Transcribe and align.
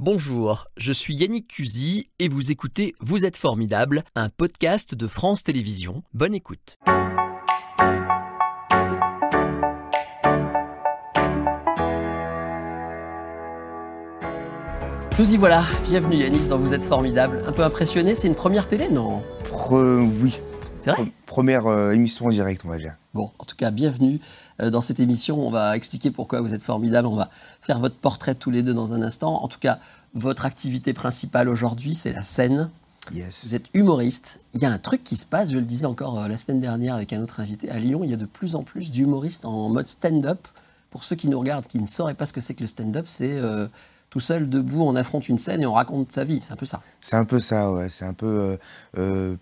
Bonjour, 0.00 0.68
je 0.76 0.92
suis 0.92 1.12
Yannick 1.12 1.48
Cusy 1.48 2.08
et 2.20 2.28
vous 2.28 2.52
écoutez 2.52 2.94
Vous 3.00 3.26
êtes 3.26 3.36
formidable, 3.36 4.04
un 4.14 4.28
podcast 4.28 4.94
de 4.94 5.08
France 5.08 5.42
Télévisions. 5.42 6.04
Bonne 6.14 6.36
écoute. 6.36 6.78
Nous 15.18 15.34
y 15.34 15.36
voilà, 15.36 15.64
bienvenue 15.88 16.18
Yannick 16.18 16.46
dans 16.46 16.58
Vous 16.58 16.74
êtes 16.74 16.84
formidable. 16.84 17.42
Un 17.44 17.50
peu 17.50 17.64
impressionné, 17.64 18.14
c'est 18.14 18.28
une 18.28 18.36
première 18.36 18.68
télé, 18.68 18.88
non? 18.88 19.24
Oui. 19.72 20.40
C'est 20.78 20.92
vrai 20.92 21.12
Première 21.26 21.66
euh, 21.66 21.90
émission 21.90 22.26
en 22.26 22.30
direct, 22.30 22.62
on 22.64 22.68
va 22.68 22.78
dire. 22.78 22.96
Bon, 23.12 23.30
en 23.38 23.44
tout 23.44 23.56
cas, 23.56 23.70
bienvenue 23.70 24.20
euh, 24.62 24.70
dans 24.70 24.80
cette 24.80 25.00
émission. 25.00 25.38
On 25.38 25.50
va 25.50 25.76
expliquer 25.76 26.10
pourquoi 26.10 26.40
vous 26.40 26.54
êtes 26.54 26.62
formidable. 26.62 27.08
On 27.08 27.16
va 27.16 27.30
faire 27.60 27.80
votre 27.80 27.96
portrait 27.96 28.34
tous 28.34 28.50
les 28.50 28.62
deux 28.62 28.74
dans 28.74 28.94
un 28.94 29.02
instant. 29.02 29.42
En 29.42 29.48
tout 29.48 29.58
cas, 29.58 29.80
votre 30.14 30.46
activité 30.46 30.92
principale 30.92 31.48
aujourd'hui, 31.48 31.94
c'est 31.94 32.12
la 32.12 32.22
scène. 32.22 32.70
Yes. 33.12 33.46
Vous 33.46 33.54
êtes 33.54 33.66
humoriste. 33.74 34.40
Il 34.54 34.60
y 34.60 34.66
a 34.66 34.70
un 34.70 34.78
truc 34.78 35.02
qui 35.02 35.16
se 35.16 35.26
passe, 35.26 35.50
je 35.50 35.58
le 35.58 35.64
disais 35.64 35.86
encore 35.86 36.20
euh, 36.20 36.28
la 36.28 36.36
semaine 36.36 36.60
dernière 36.60 36.94
avec 36.94 37.12
un 37.12 37.22
autre 37.22 37.40
invité 37.40 37.70
à 37.70 37.78
Lyon, 37.78 38.00
il 38.04 38.10
y 38.10 38.14
a 38.14 38.18
de 38.18 38.26
plus 38.26 38.54
en 38.54 38.62
plus 38.62 38.90
d'humoristes 38.90 39.44
en 39.46 39.68
mode 39.68 39.86
stand-up. 39.86 40.46
Pour 40.90 41.04
ceux 41.04 41.16
qui 41.16 41.28
nous 41.28 41.38
regardent, 41.38 41.66
qui 41.66 41.78
ne 41.78 41.86
sauraient 41.86 42.14
pas 42.14 42.24
ce 42.24 42.32
que 42.32 42.40
c'est 42.40 42.54
que 42.54 42.62
le 42.62 42.66
stand-up, 42.66 43.06
c'est 43.08 43.36
euh, 43.36 43.66
tout 44.10 44.20
seul, 44.20 44.48
debout, 44.48 44.82
on 44.82 44.96
affronte 44.96 45.28
une 45.28 45.38
scène 45.38 45.60
et 45.60 45.66
on 45.66 45.74
raconte 45.74 46.12
sa 46.12 46.24
vie. 46.24 46.40
C'est 46.40 46.52
un 46.52 46.56
peu 46.56 46.66
ça. 46.66 46.80
C'est 47.00 47.16
un 47.16 47.24
peu 47.24 47.38
ça, 47.38 47.72
ouais. 47.72 47.88
C'est 47.90 48.06
un 48.06 48.14
peu 48.14 48.26
euh, 48.26 48.56
euh, 48.96 49.36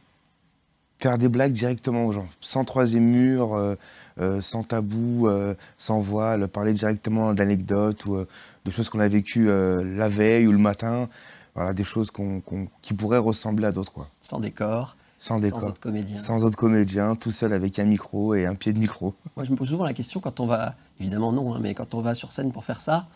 faire 0.99 1.19
des 1.19 1.29
blagues 1.29 1.53
directement 1.53 2.07
aux 2.07 2.13
gens, 2.13 2.27
sans 2.41 2.65
troisième 2.65 3.05
mur, 3.05 3.55
euh, 3.55 3.75
euh, 4.19 4.41
sans 4.41 4.63
tabou, 4.63 5.29
euh, 5.29 5.55
sans 5.77 6.01
voile, 6.01 6.49
parler 6.49 6.73
directement 6.73 7.35
d'anecdotes 7.35 8.07
ou 8.07 8.17
de 8.65 8.71
choses 8.71 8.89
qu'on 8.89 9.01
a 9.01 9.09
vécues 9.09 9.47
la 9.49 10.09
veille 10.09 10.47
ou 10.47 10.53
le 10.53 10.59
matin. 10.59 11.09
Voilà, 11.55 11.73
des 11.73 11.85
choses 11.85 12.11
qu'on- 12.11 12.41
qu'on- 12.41 12.69
qui 12.83 12.93
pourraient 12.93 13.17
ressembler 13.17 13.67
à 13.67 13.73
d'autres, 13.73 13.93
quoi. 13.93 14.09
Sans 14.21 14.41
décor, 14.41 14.95
Sans 15.17 15.37
sans 15.37 15.41
décor. 15.41 15.65
autres 15.65 15.81
comédiens. 15.81 16.17
Sans 16.17 16.45
autres 16.45 16.59
comédiens, 16.59 17.15
tout 17.15 17.31
seul 17.31 17.55
avec 17.55 17.79
un 17.79 17.85
micro 17.85 18.35
et 18.35 18.45
un 18.45 18.55
pied 18.55 18.75
de 18.75 18.79
micro. 18.79 19.15
Moi, 19.37 19.45
je 19.47 19.51
me 19.53 19.57
pose 19.57 19.71
souvent 19.71 19.85
la 19.85 19.95
question 19.95 20.21
quand 20.21 20.39
on 20.41 20.47
va, 20.47 20.75
évidemment 21.01 21.33
non, 21.33 21.55
hein, 21.55 21.59
mais 21.63 21.73
quand 21.73 21.95
on 21.95 22.03
va 22.03 22.13
sur 22.13 22.31
scène 22.31 22.53
pour 22.53 22.65
faire 22.67 22.79
ça, 22.81 23.07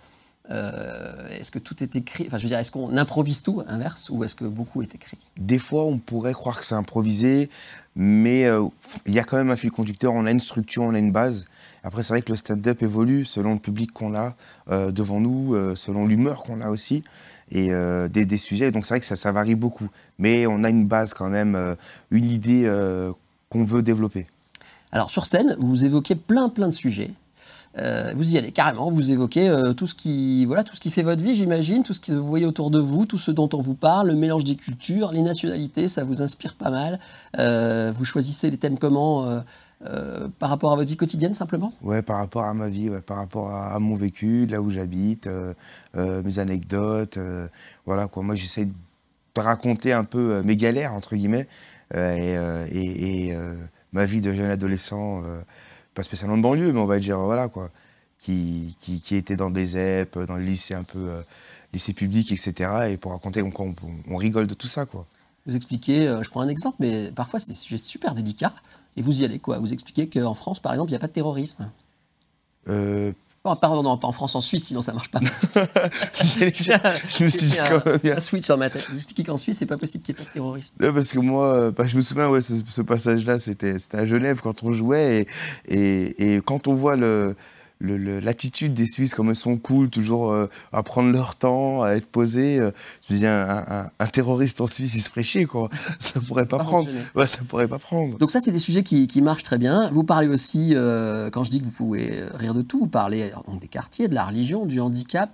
euh, 0.51 1.29
est-ce 1.39 1.51
que 1.51 1.59
tout 1.59 1.83
est 1.83 1.97
écrit? 1.97 2.25
Enfin, 2.27 2.39
je 2.39 2.45
veux 2.45 2.49
dire, 2.49 2.59
est-ce 2.59 2.71
qu'on 2.71 2.97
improvise 2.97 3.43
tout, 3.43 3.63
inverse, 3.67 4.11
ou 4.11 4.25
est-ce 4.25 4.35
que 4.35 4.45
beaucoup 4.45 4.83
est 4.83 4.95
écrit? 4.95 5.19
Des 5.37 5.59
fois, 5.59 5.85
on 5.85 5.99
pourrait 5.99 6.33
croire 6.33 6.59
que 6.59 6.65
c'est 6.65 6.75
improvisé, 6.75 7.51
mais 7.95 8.47
euh, 8.47 8.67
il 9.07 9.15
y 9.15 9.19
a 9.19 9.25
quand 9.25 9.37
même 9.37 9.51
un 9.51 9.57
fil 9.57 9.71
conducteur, 9.71 10.13
on 10.15 10.27
a 10.27 10.31
une 10.31 10.41
structure, 10.41 10.83
on 10.83 10.95
a 10.95 10.99
une 10.99 11.13
base. 11.13 11.45
Après, 11.83 12.03
c'est 12.03 12.13
vrai 12.13 12.23
que 12.23 12.33
le 12.33 12.37
stand-up 12.37 12.83
évolue 12.83 13.25
selon 13.25 13.55
le 13.55 13.59
public 13.59 13.93
qu'on 13.93 14.15
a 14.15 14.35
euh, 14.71 14.91
devant 14.91 15.21
nous, 15.21 15.57
selon 15.77 16.07
l'humeur 16.07 16.43
qu'on 16.43 16.61
a 16.61 16.69
aussi, 16.69 17.05
et 17.51 17.71
des, 18.11 18.27
des 18.27 18.39
sujets. 18.39 18.71
Donc 18.71 18.87
c'est 18.87 18.95
vrai 18.95 19.01
que 19.01 19.07
ça, 19.07 19.17
ça 19.17 19.33
varie 19.33 19.57
beaucoup. 19.57 19.89
Mais 20.19 20.47
on 20.47 20.63
a 20.63 20.71
une 20.71 20.87
base 20.87 21.15
quand 21.15 21.31
même, 21.31 21.77
une 22.11 22.31
idée 22.31 22.71
qu'on 23.49 23.65
veut 23.65 23.83
développer. 23.83 24.27
Alors, 24.93 25.11
sur 25.11 25.27
scène, 25.27 25.57
vous 25.61 25.85
évoquez 25.85 26.17
plein, 26.17 26.49
plein 26.49 26.69
de 26.69 26.73
sujets. 26.73 27.11
Euh, 27.79 28.13
vous 28.17 28.35
y 28.35 28.39
allez 28.39 28.51
carrément, 28.51 28.91
vous 28.91 29.11
évoquez 29.11 29.49
euh, 29.49 29.73
tout, 29.73 29.87
ce 29.87 29.95
qui, 29.95 30.45
voilà, 30.45 30.65
tout 30.65 30.75
ce 30.75 30.81
qui 30.81 30.91
fait 30.91 31.03
votre 31.03 31.23
vie, 31.23 31.35
j'imagine, 31.35 31.83
tout 31.83 31.95
ce 31.95 32.01
que 32.01 32.13
vous 32.13 32.27
voyez 32.27 32.47
autour 32.47 32.71
de 32.71 32.81
vous, 32.81 33.07
tout 33.07 33.19
ce 33.19 33.31
dont 33.31 33.49
on 33.53 33.61
vous 33.61 33.75
parle, 33.75 34.09
le 34.09 34.17
mélange 34.17 34.45
des 34.45 34.57
cultures, 34.57 35.13
les 35.13 35.23
nationalités, 35.23 35.87
ça 35.87 36.03
vous 36.03 36.23
inspire 36.23 36.55
pas 36.55 36.71
mal. 36.71 36.99
Euh, 37.39 37.93
vous 37.95 38.05
choisissez 38.05 38.51
les 38.51 38.57
thèmes 38.57 38.79
comment 38.79 39.43
Par 40.39 40.51
rapport 40.51 40.73
à 40.73 40.77
votre 40.77 40.89
vie 40.89 40.97
quotidienne, 40.97 41.35
simplement? 41.35 41.73
Ouais, 41.83 42.03
par 42.03 42.19
rapport 42.19 42.45
à 42.45 42.55
ma 42.55 42.69
vie, 42.69 42.91
ouais, 42.91 43.01
par 43.01 43.19
rapport 43.19 43.51
à, 43.55 43.79
mon 43.79 43.95
vécu, 43.95 44.47
là 44.47 44.61
où 44.61 44.71
j'habite, 44.71 45.29
mes 45.95 46.39
anecdotes. 46.39 47.19
voilà 47.87 48.09
quoi. 48.09 48.23
Moi, 48.23 48.35
j'essaie 48.35 48.67
de 48.67 49.41
raconter 49.41 49.93
un 49.93 50.05
peu 50.05 50.43
mes 50.43 50.57
galères 50.57 50.93
entre 50.93 51.15
guillemets 51.15 51.47
et, 51.95 53.33
ma 53.93 54.05
vie 54.07 54.21
de 54.21 54.33
jeune 54.33 54.51
adolescent, 54.51 55.23
pas 56.01 56.05
spécialement 56.05 56.39
de 56.39 56.43
banlieue, 56.43 56.73
mais 56.73 56.81
on 56.81 56.87
va 56.87 56.99
dire 56.99 57.19
voilà 57.19 57.49
quoi, 57.49 57.71
qui 58.19 58.75
qui, 58.79 59.01
qui 59.01 59.17
était 59.17 59.37
dans 59.37 59.51
des 59.51 59.67
ZEP, 59.67 60.19
dans 60.21 60.37
le 60.37 60.43
lycée 60.43 60.75
un 60.75 60.83
peu 60.83 60.99
euh, 60.99 61.23
lycée 61.75 61.93
public, 61.93 62.33
etc. 62.33 62.91
Et 62.91 62.97
pour 62.97 63.13
raconter, 63.13 63.43
on, 63.43 63.53
on, 63.59 63.75
on 64.09 64.17
rigole 64.17 64.47
de 64.47 64.55
tout 64.55 64.67
ça 64.67 64.87
quoi. 64.87 65.07
Vous 65.47 65.57
expliquez, 65.57 66.09
euh, 66.09 66.23
je 66.23 66.31
prends 66.31 66.41
un 66.41 66.49
exemple, 66.49 66.77
mais 66.81 67.13
parfois 67.13 67.39
c'est 67.39 67.49
des 67.49 67.55
sujets 67.55 67.83
super 67.83 68.15
délicats, 68.15 68.55
et 68.97 69.03
vous 69.03 69.21
y 69.21 69.25
allez 69.27 69.39
quoi 69.39 69.59
Vous 69.59 69.73
expliquez 69.73 70.09
qu'en 70.09 70.35
France, 70.35 70.61
par 70.61 70.73
exemple, 70.73 70.91
il 70.91 70.93
n'y 70.93 70.97
a 70.97 71.01
pas 71.01 71.07
de 71.07 71.13
terrorisme. 71.13 71.71
Euh, 72.69 73.13
Oh, 73.45 73.55
pardon, 73.59 73.83
non, 73.83 73.97
pas 73.97 74.07
en 74.07 74.13
France, 74.13 74.35
en 74.35 74.43
Suisse, 74.43 74.65
sinon 74.65 74.83
ça 74.83 74.93
marche 74.93 75.11
pas. 75.11 75.21
je 76.15 77.25
me 77.25 77.29
suis 77.31 77.47
dit 77.49 77.57
quand 77.57 77.87
même 77.87 77.97
bien. 78.03 78.17
un 78.19 78.21
switch 78.21 78.47
dans 78.47 78.59
ma 78.59 78.69
tête. 78.69 78.87
Vous 78.91 78.97
expliquez 78.97 79.25
qu'en 79.25 79.39
Suisse, 79.39 79.57
c'est 79.59 79.67
pas 79.67 79.79
possible 79.79 80.05
qu'il 80.05 80.15
y 80.15 80.19
ait 80.19 80.23
pas 80.23 80.29
de 80.29 80.33
terrorisme. 80.35 80.75
Non, 80.79 80.93
parce 80.93 81.09
que 81.11 81.19
moi, 81.21 81.55
euh, 81.55 81.71
bah, 81.71 81.87
je 81.87 81.97
me 81.97 82.03
souviens, 82.03 82.29
ouais, 82.29 82.43
ce, 82.43 82.53
ce 82.69 82.83
passage-là, 82.83 83.39
c'était 83.39 83.77
à 83.93 84.05
Genève 84.05 84.41
quand 84.43 84.63
on 84.63 84.73
jouait. 84.73 85.27
Et, 85.69 85.75
et, 85.75 86.35
et 86.37 86.41
quand 86.43 86.69
on 86.69 86.75
voit 86.75 86.97
le- 86.97 87.35
l'attitude 87.81 88.75
des 88.75 88.87
Suisses, 88.87 89.15
comme 89.15 89.31
ils 89.31 89.37
sont 89.37 89.57
cool, 89.57 89.89
toujours 89.91 90.33
euh, 90.33 90.49
à 90.73 90.83
prendre 90.83 91.11
leur 91.11 91.37
temps, 91.37 91.83
à 91.83 91.93
être 91.93 92.07
posés, 92.07 92.59
euh, 92.59 92.71
je 93.09 93.15
me 93.15 93.19
dis, 93.19 93.27
un, 93.27 93.65
un- 93.67 93.91
un 93.99 94.07
terroriste 94.07 94.61
en 94.61 94.67
Suisse, 94.67 94.95
il 94.95 95.01
se 95.01 95.09
ferait 95.09 95.23
chier, 95.23 95.47
quoi. 95.47 95.69
Ça 96.01 96.21
pourrait 96.21 96.47
pas 96.47 96.59
prendre. 96.59 96.89
Ouais, 97.15 97.27
ça 97.27 97.39
pourrait 97.49 97.69
pas 97.69 97.79
prendre. 97.79 98.19
Donc 98.19 98.31
ça, 98.31 98.41
c'est 98.41 98.53
des 98.53 98.59
sujets 98.59 98.83
qui, 98.83 99.07
qui 99.07 99.23
marchent 99.23 99.45
très 99.45 99.59
bien. 99.59 99.91
Vous 99.93 100.05
parlez 100.05 100.29
aussi, 100.29 100.75
euh, 100.75 101.31
quand 101.31 101.45
je 101.45 101.51
dis 101.51 101.61
que 101.61 101.65
vous 101.65 101.71
pouvez 101.71 102.23
rire 102.35 102.55
de 102.55 102.63
tout, 102.63 102.81
vous 102.81 102.89
parlez 102.89 103.31
donc, 103.49 103.61
des 103.61 103.69
quartiers, 103.69 104.09
de 104.09 104.15
la 104.15 104.25
religion, 104.27 104.67
du 104.67 104.81
handicap. 104.81 105.31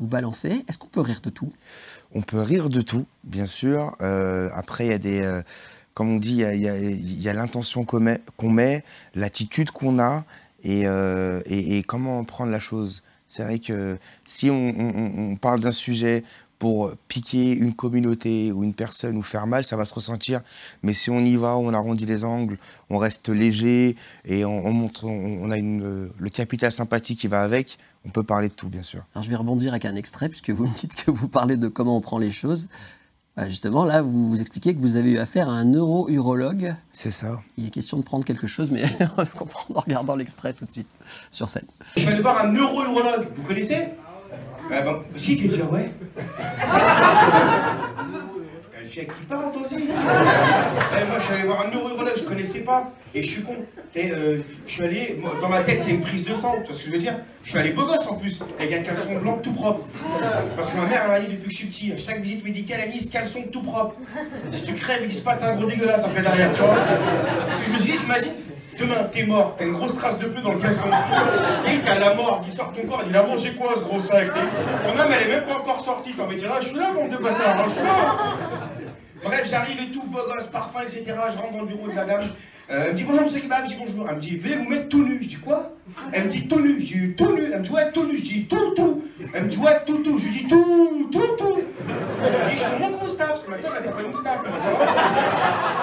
Vous 0.00 0.06
balancez. 0.08 0.64
Est-ce 0.68 0.78
qu'on 0.78 0.88
peut 0.88 1.00
rire 1.00 1.20
de 1.22 1.30
tout? 1.30 1.52
On 2.14 2.22
peut 2.22 2.40
rire 2.40 2.68
de 2.70 2.80
tout, 2.80 3.06
bien 3.24 3.46
sûr. 3.46 3.94
Euh, 4.00 4.48
après, 4.54 4.86
il 4.86 4.90
y 4.90 4.94
a 4.94 4.98
des. 4.98 5.20
euh, 5.20 5.42
comme 5.94 6.08
on 6.08 6.16
dit, 6.18 6.42
il 6.42 7.20
y 7.22 7.28
a, 7.28 7.32
l'intention 7.34 7.84
qu'on 7.84 8.00
met, 8.00 8.20
qu'on 8.38 8.48
met, 8.48 8.82
l'attitude 9.14 9.70
qu'on 9.70 9.98
a 10.00 10.24
et, 10.62 10.86
euh, 10.86 11.40
et, 11.46 11.78
et 11.78 11.82
comment 11.82 12.22
prendre 12.24 12.50
la 12.50 12.60
chose? 12.60 13.02
C'est 13.32 13.44
vrai 13.44 13.58
que 13.58 13.98
si 14.26 14.50
on, 14.50 15.36
parle 15.40 15.60
d'un 15.60 15.72
sujet 15.72 16.22
pour 16.58 16.92
piquer 17.08 17.52
une 17.52 17.74
communauté 17.74 18.52
ou 18.52 18.62
une 18.62 18.74
personne 18.74 19.16
ou 19.16 19.22
faire 19.22 19.46
mal, 19.46 19.64
ça 19.64 19.74
va 19.74 19.86
se 19.86 19.94
ressentir. 19.94 20.42
Mais 20.82 20.92
si 20.92 21.08
on 21.08 21.18
y 21.20 21.36
va, 21.36 21.56
on 21.56 21.72
arrondit 21.72 22.04
les 22.04 22.24
angles, 22.24 22.58
on 22.90 22.98
reste 22.98 23.30
léger 23.30 23.96
et 24.26 24.44
on, 24.44 24.66
on 24.66 24.72
montre, 24.72 25.06
on, 25.06 25.50
a 25.50 25.56
le 25.56 26.28
capital 26.28 26.70
sympathie 26.70 27.16
qui 27.16 27.26
va 27.26 27.42
avec, 27.42 27.78
on 28.04 28.10
peut 28.10 28.22
parler 28.22 28.50
de 28.50 28.54
tout, 28.54 28.68
bien 28.68 28.82
sûr. 28.82 29.02
Alors 29.14 29.24
je 29.24 29.30
vais 29.30 29.36
rebondir 29.36 29.72
avec 29.72 29.86
un 29.86 29.96
extrait, 29.96 30.28
puisque 30.28 30.50
vous 30.50 30.66
me 30.66 30.74
dites 30.74 30.94
que 30.94 31.10
vous 31.10 31.28
parlez 31.28 31.56
de 31.56 31.68
comment 31.68 31.96
on 31.96 32.02
prend 32.02 32.18
les 32.18 32.30
choses. 32.30 32.68
Voilà, 33.34 33.48
justement, 33.48 33.86
là, 33.86 34.02
vous, 34.02 34.28
vous 34.28 34.40
expliquez 34.42 34.74
que 34.74 34.80
vous 34.80 34.96
avez 34.96 35.12
eu 35.12 35.18
affaire 35.18 35.48
à 35.48 35.52
un 35.52 35.64
neuro-urologue. 35.64 36.74
C'est 36.90 37.10
ça. 37.10 37.40
Il 37.56 37.66
est 37.66 37.70
question 37.70 37.96
de 37.96 38.02
prendre 38.02 38.26
quelque 38.26 38.46
chose, 38.46 38.70
mais 38.70 38.84
on 39.00 39.22
va 39.22 39.24
comprendre 39.24 39.78
en 39.78 39.80
regardant 39.80 40.16
l'extrait 40.16 40.52
tout 40.52 40.66
de 40.66 40.70
suite 40.70 40.90
sur 41.30 41.48
scène. 41.48 41.66
Je 41.96 42.04
vais 42.04 42.12
aller 42.12 42.20
voir 42.22 42.44
un 42.44 42.52
neuro-urologue, 42.52 43.28
vous 43.34 43.42
connaissez? 43.42 43.88
Ah 44.70 44.82
ben, 44.82 45.02
si, 45.16 45.50
ah 45.60 45.72
ouais 45.72 45.92
T'as 48.72 48.80
le 48.80 48.86
fille 48.86 49.06
qui 49.06 49.26
parle, 49.26 49.52
toi 49.52 49.62
aussi 49.64 49.76
suis 51.32 51.40
allé 51.40 51.48
voir 51.48 51.66
un 51.66 51.70
neuro-urologue, 51.70 52.14
je 52.16 52.24
connaissais 52.24 52.60
pas, 52.60 52.92
et 53.14 53.22
je 53.22 53.28
suis 53.28 53.42
con. 53.42 53.56
Euh, 53.96 54.38
je 54.66 54.72
suis 54.72 54.82
allé, 54.82 55.20
dans 55.40 55.48
ma 55.48 55.62
tête, 55.62 55.82
c'est 55.82 55.90
une 55.90 56.00
prise 56.00 56.24
de 56.24 56.34
sang, 56.34 56.56
tu 56.60 56.68
vois 56.68 56.76
ce 56.76 56.80
que 56.80 56.86
je 56.88 56.92
veux 56.92 56.98
dire? 56.98 57.14
Je 57.44 57.50
suis 57.50 57.58
allé 57.58 57.70
beau 57.70 57.84
gosse 57.84 58.06
en 58.06 58.14
plus, 58.14 58.42
avec 58.58 58.72
un 58.72 58.82
caleçon 58.82 59.16
blanc 59.16 59.38
tout 59.42 59.52
propre. 59.52 59.86
Parce 60.56 60.70
que 60.70 60.76
ma 60.76 60.86
mère, 60.86 61.02
elle 61.04 61.10
m'a 61.10 61.20
dit 61.20 61.28
depuis 61.28 61.48
que 61.48 61.52
je 61.52 61.56
suis 61.56 61.66
petit, 61.66 61.92
à 61.92 61.98
chaque 61.98 62.20
visite 62.20 62.44
médicale, 62.44 62.80
elle 62.84 62.92
dit 62.92 63.08
caleçon 63.08 63.42
tout 63.50 63.62
propre. 63.62 63.94
Si 64.50 64.64
tu 64.64 64.74
crèves, 64.74 65.00
ils 65.02 65.08
disent 65.08 65.20
pas, 65.20 65.36
t'es 65.36 65.44
un 65.44 65.56
gros 65.56 65.66
dégueulasse 65.66 66.04
après 66.04 66.22
derrière, 66.22 66.52
tu 66.52 66.60
vois 66.60 66.76
Parce 67.46 67.60
que 67.60 67.66
je 67.66 67.72
me 67.72 67.78
suis 67.78 67.92
dit, 67.92 67.98
t'imagines 67.98 68.32
Demain, 68.78 69.04
t'es 69.12 69.24
mort, 69.24 69.54
t'as 69.56 69.66
une 69.66 69.72
grosse 69.72 69.94
trace 69.94 70.18
de 70.18 70.26
pneu 70.26 70.40
dans 70.40 70.54
le 70.54 70.58
caleçon. 70.58 70.88
Et 71.66 71.78
t'as 71.84 71.98
la 71.98 72.14
mort 72.14 72.42
qui 72.42 72.50
sort 72.50 72.72
de 72.72 72.80
ton 72.80 72.88
corps, 72.88 73.04
il 73.06 73.14
a 73.14 73.22
mangé 73.22 73.52
quoi 73.52 73.74
ce 73.76 73.82
gros 73.82 74.00
sac? 74.00 74.28
Ton 74.32 74.98
âme, 74.98 75.10
elle 75.12 75.30
est 75.30 75.34
même 75.34 75.44
pas 75.44 75.58
encore 75.58 75.80
sortie. 75.80 76.14
De 76.14 76.34
dire, 76.34 76.50
ah, 76.52 76.58
je 76.60 76.68
suis 76.68 76.76
là, 76.78 76.90
bande 76.94 77.10
de 77.10 77.16
bâtards, 77.16 77.60
hein, 77.60 77.64
je 77.66 77.70
suis 77.70 77.82
là. 77.82 78.71
Bref, 79.24 79.46
j'arrive 79.48 79.78
et 79.80 79.92
tout, 79.92 80.02
beau 80.04 80.18
gosse, 80.26 80.46
parfum, 80.46 80.80
etc. 80.82 81.04
Je 81.06 81.38
rentre 81.38 81.52
dans 81.52 81.60
le 81.62 81.66
bureau 81.66 81.88
de 81.88 81.94
la 81.94 82.04
dame. 82.04 82.30
Euh, 82.70 82.84
elle 82.86 82.92
me 82.92 82.96
dit 82.96 83.04
bonjour, 83.04 83.22
monsieur 83.22 83.40
Kebab, 83.40 83.64
je 83.64 83.68
dis 83.74 83.76
bonjour. 83.78 84.06
Elle 84.08 84.16
me 84.16 84.20
dit, 84.20 84.36
veuillez 84.38 84.56
vous 84.56 84.68
mettre 84.68 84.88
tout 84.88 85.04
nu. 85.04 85.18
Je 85.22 85.28
dis 85.28 85.36
quoi? 85.36 85.72
Elle 86.12 86.24
me 86.24 86.28
dit 86.30 86.48
tout 86.48 86.60
nu. 86.60 86.80
Je 86.80 86.94
dis 86.98 87.14
tout 87.14 87.32
nu. 87.34 87.42
Elle 87.52 87.58
me 87.60 87.64
dit 87.64 87.70
ouais, 87.70 87.92
tout 87.92 88.06
nu. 88.06 88.16
Je 88.16 88.22
dis 88.22 88.46
tout, 88.46 88.70
tout. 88.74 89.04
Elle 89.34 89.44
me 89.44 89.48
dit 89.48 89.58
ouais, 89.58 89.84
tout, 89.84 89.98
tout. 90.02 90.18
Je 90.18 90.28
dis 90.28 90.46
tout, 90.48 91.08
tout, 91.12 91.36
tout. 91.38 91.56
Me 91.56 92.50
dit, 92.50 92.56
je 92.56 92.64
te 92.64 92.80
montre 92.80 93.02
Moustaphe, 93.02 93.28
parce 93.28 93.44
que 93.44 93.50
ma 93.50 93.58
femme, 93.58 93.72
elle 93.76 93.82
dit, 93.84 94.20
Ah. 94.24 95.81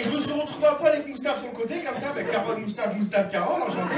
Et 0.00 0.04
je 0.04 0.10
me 0.10 0.18
suis 0.18 0.32
retrouvé 0.32 0.66
à 0.66 0.74
poil 0.76 0.92
avec 0.92 1.08
Moustaphe 1.08 1.40
sur 1.40 1.50
le 1.50 1.56
côté, 1.56 1.74
comme 1.80 2.00
ça, 2.00 2.10
avec 2.10 2.30
Carole, 2.30 2.58
Moustaphe, 2.58 2.96
Moustaphe, 2.96 3.30
Carole, 3.30 3.60
enchanté. 3.60 3.96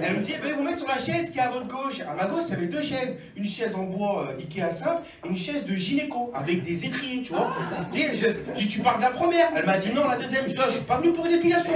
Elle 0.00 0.16
me 0.16 0.22
dit, 0.22 0.32
veuillez 0.40 0.54
vous 0.54 0.62
mettre 0.62 0.78
sur 0.78 0.88
la 0.88 0.96
chaise 0.96 1.30
qui 1.30 1.38
est 1.38 1.42
à 1.42 1.50
votre 1.50 1.68
gauche. 1.68 2.00
À 2.00 2.14
ma 2.14 2.24
gauche, 2.24 2.44
il 2.48 2.50
y 2.52 2.54
avait 2.54 2.66
deux 2.66 2.80
chaises. 2.80 3.16
Une 3.36 3.46
chaise 3.46 3.74
en 3.74 3.82
bois 3.82 4.30
euh, 4.30 4.38
Ikea 4.38 4.70
simple 4.70 5.02
et 5.24 5.28
une 5.28 5.36
chaise 5.36 5.66
de 5.66 5.74
gynéco 5.74 6.32
avec 6.34 6.64
des 6.64 6.86
étriers, 6.86 7.22
tu 7.22 7.34
vois. 7.34 7.52
Et 7.94 8.16
je, 8.16 8.26
dis, 8.56 8.68
tu 8.68 8.80
parles 8.80 8.98
de 8.98 9.02
la 9.02 9.10
première. 9.10 9.48
Elle 9.54 9.66
m'a 9.66 9.76
dit 9.76 9.92
non, 9.92 10.08
la 10.08 10.16
deuxième. 10.16 10.44
Je 10.46 10.52
dis, 10.52 10.58
ah, 10.58 10.66
je 10.68 10.76
suis 10.76 10.84
pas 10.84 10.96
venu 10.96 11.12
pour 11.12 11.26
une 11.26 11.32
épilation. 11.32 11.74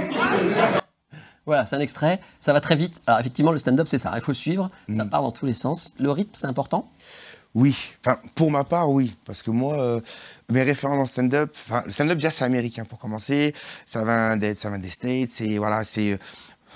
Voilà, 1.45 1.65
c'est 1.65 1.75
un 1.75 1.79
extrait, 1.79 2.19
ça 2.39 2.53
va 2.53 2.61
très 2.61 2.75
vite. 2.75 3.01
Alors 3.07 3.19
effectivement, 3.19 3.51
le 3.51 3.57
stand-up, 3.57 3.87
c'est 3.87 3.97
ça, 3.97 4.11
il 4.13 4.21
faut 4.21 4.31
le 4.31 4.35
suivre, 4.35 4.69
ça 4.91 5.05
part 5.05 5.23
dans 5.23 5.31
tous 5.31 5.47
les 5.47 5.53
sens. 5.53 5.95
Le 5.99 6.11
rythme, 6.11 6.29
c'est 6.33 6.45
important? 6.45 6.87
Oui, 7.55 7.75
enfin 7.99 8.19
pour 8.35 8.51
ma 8.51 8.63
part, 8.63 8.91
oui, 8.91 9.15
parce 9.25 9.41
que 9.41 9.49
moi, 9.49 9.79
euh, 9.79 10.01
mes 10.49 10.61
références 10.61 10.99
en 10.99 11.05
stand-up, 11.05 11.57
le 11.83 11.89
stand-up 11.91 12.15
déjà 12.15 12.29
c'est 12.29 12.45
américain 12.45 12.85
pour 12.85 12.99
commencer, 12.99 13.53
ça 13.87 14.03
vient 14.05 14.37
d'être, 14.37 14.59
ça 14.59 14.69
vient 14.69 14.77
des 14.77 14.89
States, 14.89 15.29
c'est 15.31 15.57
voilà, 15.57 15.83
c'est 15.83 16.19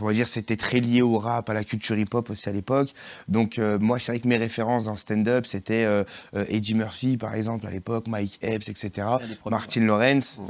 on 0.01 0.06
va 0.06 0.13
dire 0.13 0.28
c'était 0.28 0.56
très 0.56 0.80
lié 0.80 1.01
au 1.01 1.18
rap, 1.18 1.50
à 1.50 1.54
la 1.54 1.63
culture 1.63 1.98
hip-hop 1.98 2.30
aussi 2.30 2.50
à 2.50 2.51
l'époque. 2.51 2.94
Donc 3.28 3.60
euh, 3.60 3.78
moi, 3.80 3.98
je 3.98 4.06
savais 4.06 4.19
que 4.19 4.28
mes 4.28 4.38
références 4.38 4.86
dans 4.86 4.95
stand-up, 4.95 5.45
c'était 5.45 5.84
euh, 5.84 6.04
euh, 6.36 6.45
Eddie 6.50 6.75
Murphy 6.75 7.18
par 7.18 7.36
exemple 7.36 7.68
à 7.68 7.72
l'époque, 7.72 8.07
Mike 8.07 8.40
Epps, 8.42 8.69
etc. 8.69 9.07
Martin 9.45 9.81
Lawrence. 9.81 10.42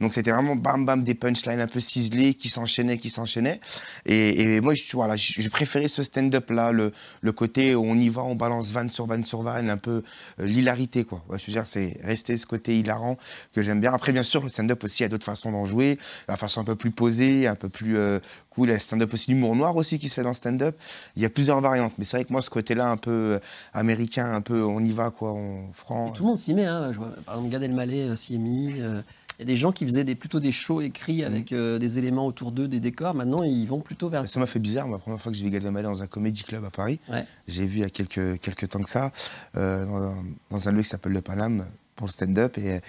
Donc 0.00 0.14
c'était 0.14 0.32
vraiment 0.32 0.56
bam 0.56 0.84
bam 0.84 1.02
des 1.04 1.14
punchlines 1.14 1.60
un 1.60 1.66
peu 1.66 1.80
ciselées 1.80 2.34
qui 2.34 2.48
s'enchaînaient, 2.48 2.98
qui 2.98 3.10
s'enchaînaient. 3.10 3.60
Et, 4.06 4.56
et, 4.56 4.60
moi, 4.60 4.74
je, 4.74 4.82
voilà, 4.92 5.16
j'ai 5.16 5.50
préféré 5.50 5.88
ce 5.88 6.02
stand-up 6.02 6.50
là, 6.50 6.72
le, 6.72 6.92
le 7.20 7.32
côté 7.32 7.74
où 7.74 7.84
on 7.84 7.96
y 7.96 8.08
va, 8.08 8.22
on 8.22 8.34
balance 8.34 8.72
van 8.72 8.88
sur 8.88 9.06
van 9.06 9.22
sur 9.22 9.42
van, 9.42 9.68
un 9.68 9.76
peu 9.76 10.02
l'hilarité 10.38 11.04
quoi. 11.04 11.22
je 11.30 11.46
veux 11.46 11.52
dire, 11.52 11.66
c'est 11.66 11.98
rester 12.02 12.36
ce 12.36 12.46
côté 12.46 12.78
hilarant 12.78 13.16
que 13.54 13.62
j'aime 13.62 13.80
bien. 13.80 13.92
Après, 13.92 14.12
bien 14.12 14.22
sûr, 14.22 14.42
le 14.42 14.48
stand-up 14.48 14.82
aussi, 14.84 15.00
il 15.00 15.02
y 15.02 15.06
a 15.06 15.08
d'autres 15.08 15.24
façons 15.24 15.52
d'en 15.52 15.64
jouer, 15.64 15.98
la 16.28 16.36
façon 16.36 16.60
un 16.60 16.64
peu 16.64 16.76
plus 16.76 16.90
posée, 16.90 17.46
un 17.46 17.54
peu 17.54 17.68
plus 17.68 17.96
cool 18.50 18.70
stand-up 18.80 19.12
aussi, 19.12 19.30
l'humour 19.30 19.54
noir 19.56 19.76
aussi 19.76 19.98
qui 19.98 20.08
se 20.08 20.14
fait 20.14 20.22
dans 20.22 20.30
le 20.30 20.34
stand-up. 20.34 20.76
Il 21.16 21.22
y 21.22 21.24
a 21.24 21.30
plusieurs 21.30 21.60
variantes, 21.60 21.92
mais 21.98 22.04
c'est 22.04 22.18
vrai 22.18 22.24
que 22.24 22.32
moi, 22.32 22.42
ce 22.42 22.50
côté-là, 22.50 22.90
un 22.90 22.96
peu 22.96 23.10
euh, 23.10 23.38
américain, 23.72 24.32
un 24.32 24.40
peu 24.40 24.62
on 24.64 24.80
y 24.80 24.92
va, 24.92 25.10
quoi, 25.10 25.32
on 25.32 25.72
franc. 25.72 26.10
tout 26.10 26.22
le 26.22 26.28
monde 26.28 26.38
s'y 26.38 26.54
met, 26.54 26.66
hein. 26.66 26.92
Je 26.92 26.98
vois, 26.98 27.10
par 27.24 27.36
exemple, 27.36 27.52
Gad 27.52 27.62
Elmaleh 27.62 28.08
euh, 28.08 28.16
s'y 28.16 28.34
est 28.34 28.38
mis. 28.38 28.80
Euh, 28.80 29.02
il 29.38 29.42
y 29.42 29.44
a 29.44 29.46
des 29.46 29.56
gens 29.56 29.72
qui 29.72 29.86
faisaient 29.86 30.04
des, 30.04 30.14
plutôt 30.14 30.38
des 30.38 30.52
shows 30.52 30.82
écrits 30.82 31.24
avec 31.24 31.50
mm. 31.50 31.78
des 31.78 31.98
éléments 31.98 32.26
autour 32.26 32.52
d'eux, 32.52 32.68
des 32.68 32.80
décors. 32.80 33.14
Maintenant, 33.14 33.42
ils 33.42 33.66
vont 33.66 33.80
plutôt 33.80 34.10
vers. 34.10 34.26
Ça 34.26 34.38
m'a 34.38 34.44
fait 34.44 34.58
bizarre. 34.58 34.86
La 34.88 34.98
première 34.98 35.18
fois 35.18 35.32
que 35.32 35.38
j'ai 35.38 35.44
vu 35.44 35.50
Gad 35.50 35.64
Elmaleh 35.64 35.88
dans 35.88 36.02
un 36.02 36.06
comédie 36.06 36.42
club 36.42 36.62
à 36.66 36.70
Paris, 36.70 37.00
j'ai 37.48 37.64
vu 37.64 37.78
il 37.78 37.80
y 37.80 37.84
a 37.84 37.88
quelques, 37.88 38.38
quelques 38.40 38.68
temps 38.68 38.82
que 38.82 38.90
ça, 38.90 39.10
dans, 39.54 40.14
dans, 40.50 40.68
un 40.68 40.72
lieu 40.72 40.82
qui 40.82 40.88
s'appelle 40.88 41.12
le 41.12 41.22
Paname 41.22 41.66
pour 41.96 42.06
le 42.06 42.12
stand-up. 42.12 42.58
Et 42.58 42.80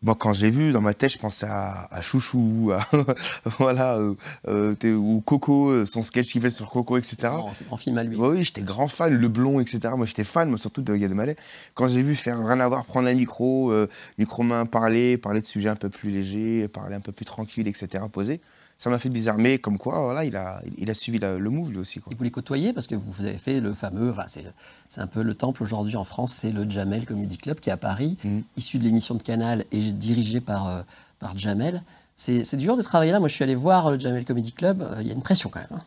moi, 0.00 0.14
quand 0.14 0.32
j'ai 0.32 0.50
vu, 0.50 0.70
dans 0.70 0.80
ma 0.80 0.94
tête, 0.94 1.10
je 1.10 1.18
pensais 1.18 1.46
à, 1.46 1.88
à 1.90 2.00
Chouchou, 2.02 2.70
à, 2.72 2.86
voilà, 3.58 3.96
euh, 3.96 4.14
euh 4.46 4.94
ou 4.94 5.20
Coco, 5.20 5.70
euh, 5.70 5.86
son 5.86 6.02
sketch 6.02 6.30
qu'il 6.30 6.40
fait 6.40 6.50
sur 6.50 6.70
Coco, 6.70 6.96
etc. 6.96 7.32
C'est 7.52 7.66
grand 7.66 7.76
film 7.76 7.98
à 7.98 8.04
lui. 8.04 8.16
Oui, 8.16 8.44
j'étais 8.44 8.62
grand 8.62 8.86
fan, 8.86 9.12
Le 9.12 9.28
Blond, 9.28 9.58
etc. 9.58 9.80
Moi, 9.96 10.06
j'étais 10.06 10.22
fan, 10.22 10.48
moi, 10.48 10.58
surtout 10.58 10.82
de 10.82 10.94
Gad 10.94 11.10
Elmaleh. 11.10 11.34
Quand 11.74 11.88
j'ai 11.88 12.02
vu 12.02 12.14
faire 12.14 12.38
rien 12.38 12.60
à 12.60 12.68
voir, 12.68 12.84
prendre 12.84 13.08
un 13.08 13.14
micro, 13.14 13.72
euh, 13.72 13.88
micro-main, 14.18 14.66
parler, 14.66 15.18
parler 15.18 15.40
de 15.40 15.46
sujets 15.46 15.68
un 15.68 15.76
peu 15.76 15.88
plus 15.88 16.10
légers, 16.10 16.68
parler 16.68 16.94
un 16.94 17.00
peu 17.00 17.10
plus 17.10 17.24
tranquille, 17.24 17.66
etc., 17.66 18.04
poser 18.12 18.40
ça 18.78 18.90
m'a 18.90 18.98
fait 18.98 19.08
bizarre. 19.08 19.38
Mais 19.38 19.58
comme 19.58 19.76
quoi, 19.76 20.00
voilà, 20.04 20.24
il 20.24 20.36
a, 20.36 20.62
il 20.78 20.88
a 20.88 20.94
suivi 20.94 21.18
le 21.18 21.50
move 21.50 21.70
lui 21.70 21.78
aussi. 21.78 22.00
Quoi. 22.00 22.12
Et 22.12 22.16
vous 22.16 22.24
les 22.24 22.30
côtoyez 22.30 22.72
parce 22.72 22.86
que 22.86 22.94
vous 22.94 23.24
avez 23.24 23.36
fait 23.36 23.60
le 23.60 23.74
fameux, 23.74 24.10
enfin, 24.10 24.24
c'est 24.26 25.00
un 25.00 25.06
peu 25.06 25.22
le 25.22 25.34
temple 25.34 25.62
aujourd'hui 25.62 25.96
en 25.96 26.04
France, 26.04 26.32
c'est 26.32 26.52
le 26.52 26.68
Jamel 26.68 27.04
Comedy 27.04 27.38
Club 27.38 27.58
qui 27.58 27.70
est 27.70 27.72
à 27.72 27.76
Paris, 27.76 28.16
mm. 28.24 28.40
issu 28.56 28.78
de 28.78 28.84
l'émission 28.84 29.16
de 29.16 29.22
Canal 29.22 29.64
et 29.72 29.80
dirigé 29.92 30.40
par, 30.40 30.68
euh, 30.68 30.82
par 31.18 31.36
Jamel. 31.36 31.82
C'est 32.14 32.56
dur 32.56 32.76
de 32.76 32.82
travailler 32.82 33.12
là. 33.12 33.20
Moi, 33.20 33.28
je 33.28 33.34
suis 33.34 33.44
allé 33.44 33.54
voir 33.54 33.92
le 33.92 33.98
Jamel 33.98 34.24
Comedy 34.24 34.52
Club. 34.52 34.82
Euh, 34.82 34.96
il 35.00 35.06
y 35.06 35.10
a 35.10 35.14
une 35.14 35.22
pression 35.22 35.50
quand 35.50 35.60
même. 35.60 35.68
Hein. 35.80 35.84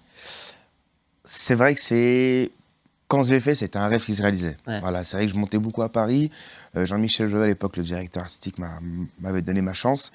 C'est 1.26 1.56
vrai 1.56 1.76
que 1.76 1.82
c'est 1.82 2.52
quand 3.12 3.24
je 3.24 3.34
l'ai 3.34 3.42
fait, 3.42 3.56
c'était 3.56 3.78
un 3.78 3.90
rêve 3.90 4.02
qui 4.02 4.16
se 4.16 4.22
réalisait. 4.22 4.56
Voilà, 4.66 5.04
c'est 5.04 5.18
vrai 5.18 5.26
que 5.26 5.34
je 5.34 5.38
montais 5.38 5.60
beaucoup 5.60 5.82
à 5.82 5.90
Paris. 5.90 6.32
Euh, 6.78 6.86
Jean-Michel 6.86 7.28
Joël, 7.28 7.44
à 7.44 7.48
l'époque, 7.48 7.76
le 7.76 7.84
directeur 7.84 8.24
artistique, 8.24 8.56
m'avait 9.20 9.42
donné 9.42 9.62
ma 9.62 9.74
chance. 9.74 10.14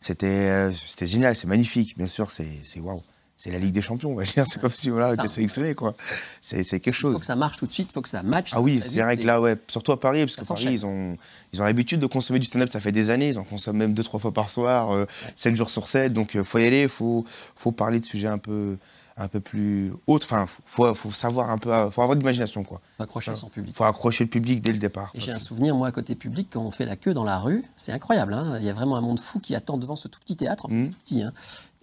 C'était 0.00 0.26
euh, 0.26 0.72
c'était 0.72 1.06
génial, 1.06 1.34
c'est 1.34 1.46
magnifique. 1.46 1.96
Bien 1.96 2.06
sûr, 2.06 2.30
c'est 2.30 2.80
waouh. 2.80 3.02
C'est 3.36 3.50
la 3.50 3.58
Ligue 3.58 3.74
des 3.74 3.82
Champions, 3.82 4.12
on 4.12 4.14
va 4.14 4.22
dire. 4.22 4.46
C'est 4.48 4.60
comme 4.60 4.70
si 4.70 4.90
on 4.90 5.12
était 5.12 5.28
sélectionné, 5.28 5.74
quoi. 5.74 5.94
C'est 6.40 6.64
quelque 6.64 6.92
chose. 6.92 7.10
Il 7.10 7.14
faut 7.14 7.20
que 7.20 7.26
ça 7.26 7.36
marche 7.36 7.56
tout 7.56 7.66
de 7.66 7.72
suite, 7.72 7.88
il 7.90 7.92
faut 7.92 8.00
que 8.00 8.08
ça 8.08 8.22
matche. 8.22 8.50
Ah 8.54 8.62
oui, 8.62 8.80
c'est 8.82 9.02
vrai 9.02 9.16
que 9.18 9.24
là, 9.24 9.40
ouais, 9.40 9.56
surtout 9.66 9.92
à 9.92 10.00
Paris, 10.00 10.24
parce 10.24 10.36
que 10.36 10.46
Paris, 10.46 10.68
ils 10.70 10.86
ont, 10.86 11.18
ils 11.52 11.60
ont 11.60 11.64
l'habitude 11.64 12.00
de 12.00 12.06
consommer 12.06 12.38
du 12.38 12.46
stand-up, 12.46 12.70
ça 12.70 12.80
fait 12.80 12.92
des 12.92 13.10
années, 13.10 13.28
ils 13.28 13.38
en 13.38 13.44
consomment 13.44 13.78
même 13.78 13.92
deux, 13.92 14.04
trois 14.04 14.20
fois 14.20 14.32
par 14.32 14.48
soir, 14.48 14.92
euh, 14.92 15.04
7 15.36 15.56
jours 15.56 15.68
sur 15.68 15.88
7, 15.88 16.12
donc 16.12 16.34
il 16.34 16.40
euh, 16.40 16.44
faut 16.44 16.58
y 16.58 16.64
aller, 16.64 16.82
il 16.82 16.88
faut, 16.88 17.24
faut 17.56 17.72
parler 17.72 17.98
de 17.98 18.04
sujets 18.04 18.28
un 18.28 18.38
peu, 18.38 18.78
un 19.16 19.28
peu 19.28 19.40
plus 19.40 19.92
haute. 20.06 20.24
Enfin, 20.24 20.46
faut, 20.46 20.94
faut 20.94 21.10
savoir 21.10 21.50
un 21.50 21.58
peu, 21.58 21.70
faut 21.90 22.02
avoir 22.02 22.10
de 22.10 22.20
l'imagination, 22.20 22.64
quoi. 22.64 22.80
Faut 22.96 23.02
accrocher 23.02 23.34
son 23.34 23.48
public. 23.48 23.74
Faut 23.74 23.84
accrocher 23.84 24.24
le 24.24 24.30
public 24.30 24.60
dès 24.60 24.72
le 24.72 24.78
départ. 24.78 25.12
J'ai 25.14 25.32
un 25.32 25.38
souvenir, 25.38 25.74
moi, 25.74 25.88
à 25.88 25.92
côté 25.92 26.14
public, 26.14 26.48
quand 26.52 26.62
on 26.62 26.70
fait 26.70 26.86
la 26.86 26.96
queue 26.96 27.14
dans 27.14 27.24
la 27.24 27.38
rue, 27.38 27.64
c'est 27.76 27.92
incroyable. 27.92 28.34
Hein. 28.34 28.58
Il 28.60 28.66
y 28.66 28.70
a 28.70 28.72
vraiment 28.72 28.96
un 28.96 29.00
monde 29.00 29.20
fou 29.20 29.38
qui 29.38 29.54
attend 29.54 29.76
devant 29.76 29.96
ce 29.96 30.08
tout 30.08 30.20
petit 30.20 30.36
théâtre, 30.36 30.68
mmh. 30.68 30.88
tout 30.88 30.98
petit. 30.98 31.22
Hein 31.22 31.32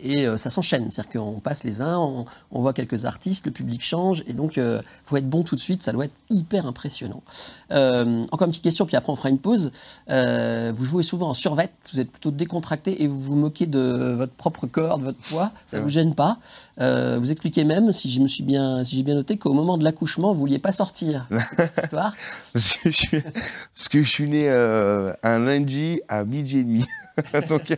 et 0.01 0.25
euh, 0.25 0.37
ça 0.37 0.49
s'enchaîne. 0.49 0.89
C'est-à-dire 0.91 1.11
qu'on 1.11 1.39
passe 1.39 1.63
les 1.63 1.81
uns, 1.81 1.97
on, 1.97 2.25
voit 2.61 2.73
quelques 2.73 3.05
artistes, 3.05 3.45
le 3.45 3.51
public 3.51 3.83
change, 3.83 4.23
et 4.27 4.33
donc 4.33 4.57
il 4.57 4.63
euh, 4.63 4.81
faut 5.03 5.17
être 5.17 5.29
bon 5.29 5.43
tout 5.43 5.55
de 5.55 5.59
suite, 5.59 5.83
ça 5.83 5.91
doit 5.91 6.05
être 6.05 6.21
hyper 6.29 6.65
impressionnant. 6.65 7.23
Euh, 7.71 8.23
encore 8.31 8.45
une 8.45 8.51
petite 8.51 8.63
question, 8.63 8.85
puis 8.85 8.95
après 8.95 9.11
on 9.11 9.15
fera 9.15 9.29
une 9.29 9.39
pause. 9.39 9.71
vous 10.07 10.85
jouez 10.85 11.03
souvent 11.03 11.29
en 11.29 11.33
survette, 11.33 11.71
vous 11.93 11.99
êtes 11.99 12.11
plutôt 12.11 12.31
décontracté 12.31 13.03
et 13.03 13.07
vous 13.07 13.19
vous 13.19 13.35
moquez 13.35 13.65
de 13.65 14.13
votre 14.17 14.33
propre 14.33 14.67
corps, 14.67 14.97
de 14.97 15.03
votre 15.05 15.19
poids, 15.19 15.51
ça 15.65 15.77
ne 15.77 15.83
vous 15.83 15.89
gêne 15.89 16.15
pas. 16.15 16.37
vous 16.77 17.31
expliquez 17.31 17.63
même, 17.63 17.91
si 17.91 18.09
je 18.09 18.19
me 18.19 18.27
suis 18.27 18.43
bien, 18.43 18.83
si 18.83 18.95
j'ai 18.95 19.03
bien 19.03 19.15
noté, 19.15 19.37
qu'au 19.37 19.53
moment 19.53 19.77
de 19.77 19.83
l'accouchement, 19.83 20.33
vous 20.33 20.39
vouliez 20.39 20.59
pas 20.59 20.71
sortir. 20.71 21.27
cette 21.57 21.77
histoire? 21.83 22.13
Parce, 22.53 22.77
que 22.77 24.01
je 24.01 24.07
suis, 24.09 24.29
né 24.29 24.49
un 24.49 25.39
lundi 25.39 26.01
à 26.07 26.25
midi 26.25 26.59
et 26.59 26.63
demi. 26.63 26.85
donc, 27.49 27.77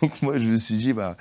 donc 0.00 0.22
moi 0.22 0.38
je 0.38 0.44
me 0.44 0.56
suis 0.56 0.76
dit, 0.76 0.92
bah, 0.92 1.16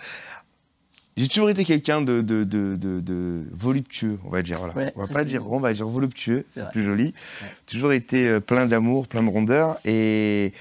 j'ai 1.15 1.27
toujours 1.27 1.49
été 1.49 1.63
quelqu'un 1.63 2.01
de, 2.01 2.21
de, 2.21 2.43
de, 2.43 2.75
de, 2.75 3.45
voluptueux, 3.51 4.17
on 4.25 4.29
va 4.29 4.41
dire. 4.41 4.59
Voilà. 4.59 4.91
on 4.95 5.01
va 5.01 5.13
pas 5.13 5.23
dire, 5.23 5.49
on 5.51 5.59
va 5.59 5.71
dire 5.71 5.87
voluptueux, 5.87 6.43
c'est 6.49 6.67
plus 6.71 6.83
joli. 6.83 7.13
Toujours 7.67 7.93
été 7.93 8.27
euh, 8.27 8.39
plein 8.39 8.65
d'amour, 8.65 9.07
plein 9.07 9.21
de 9.21 9.29
rondeur. 9.29 9.79
Et 9.85 10.53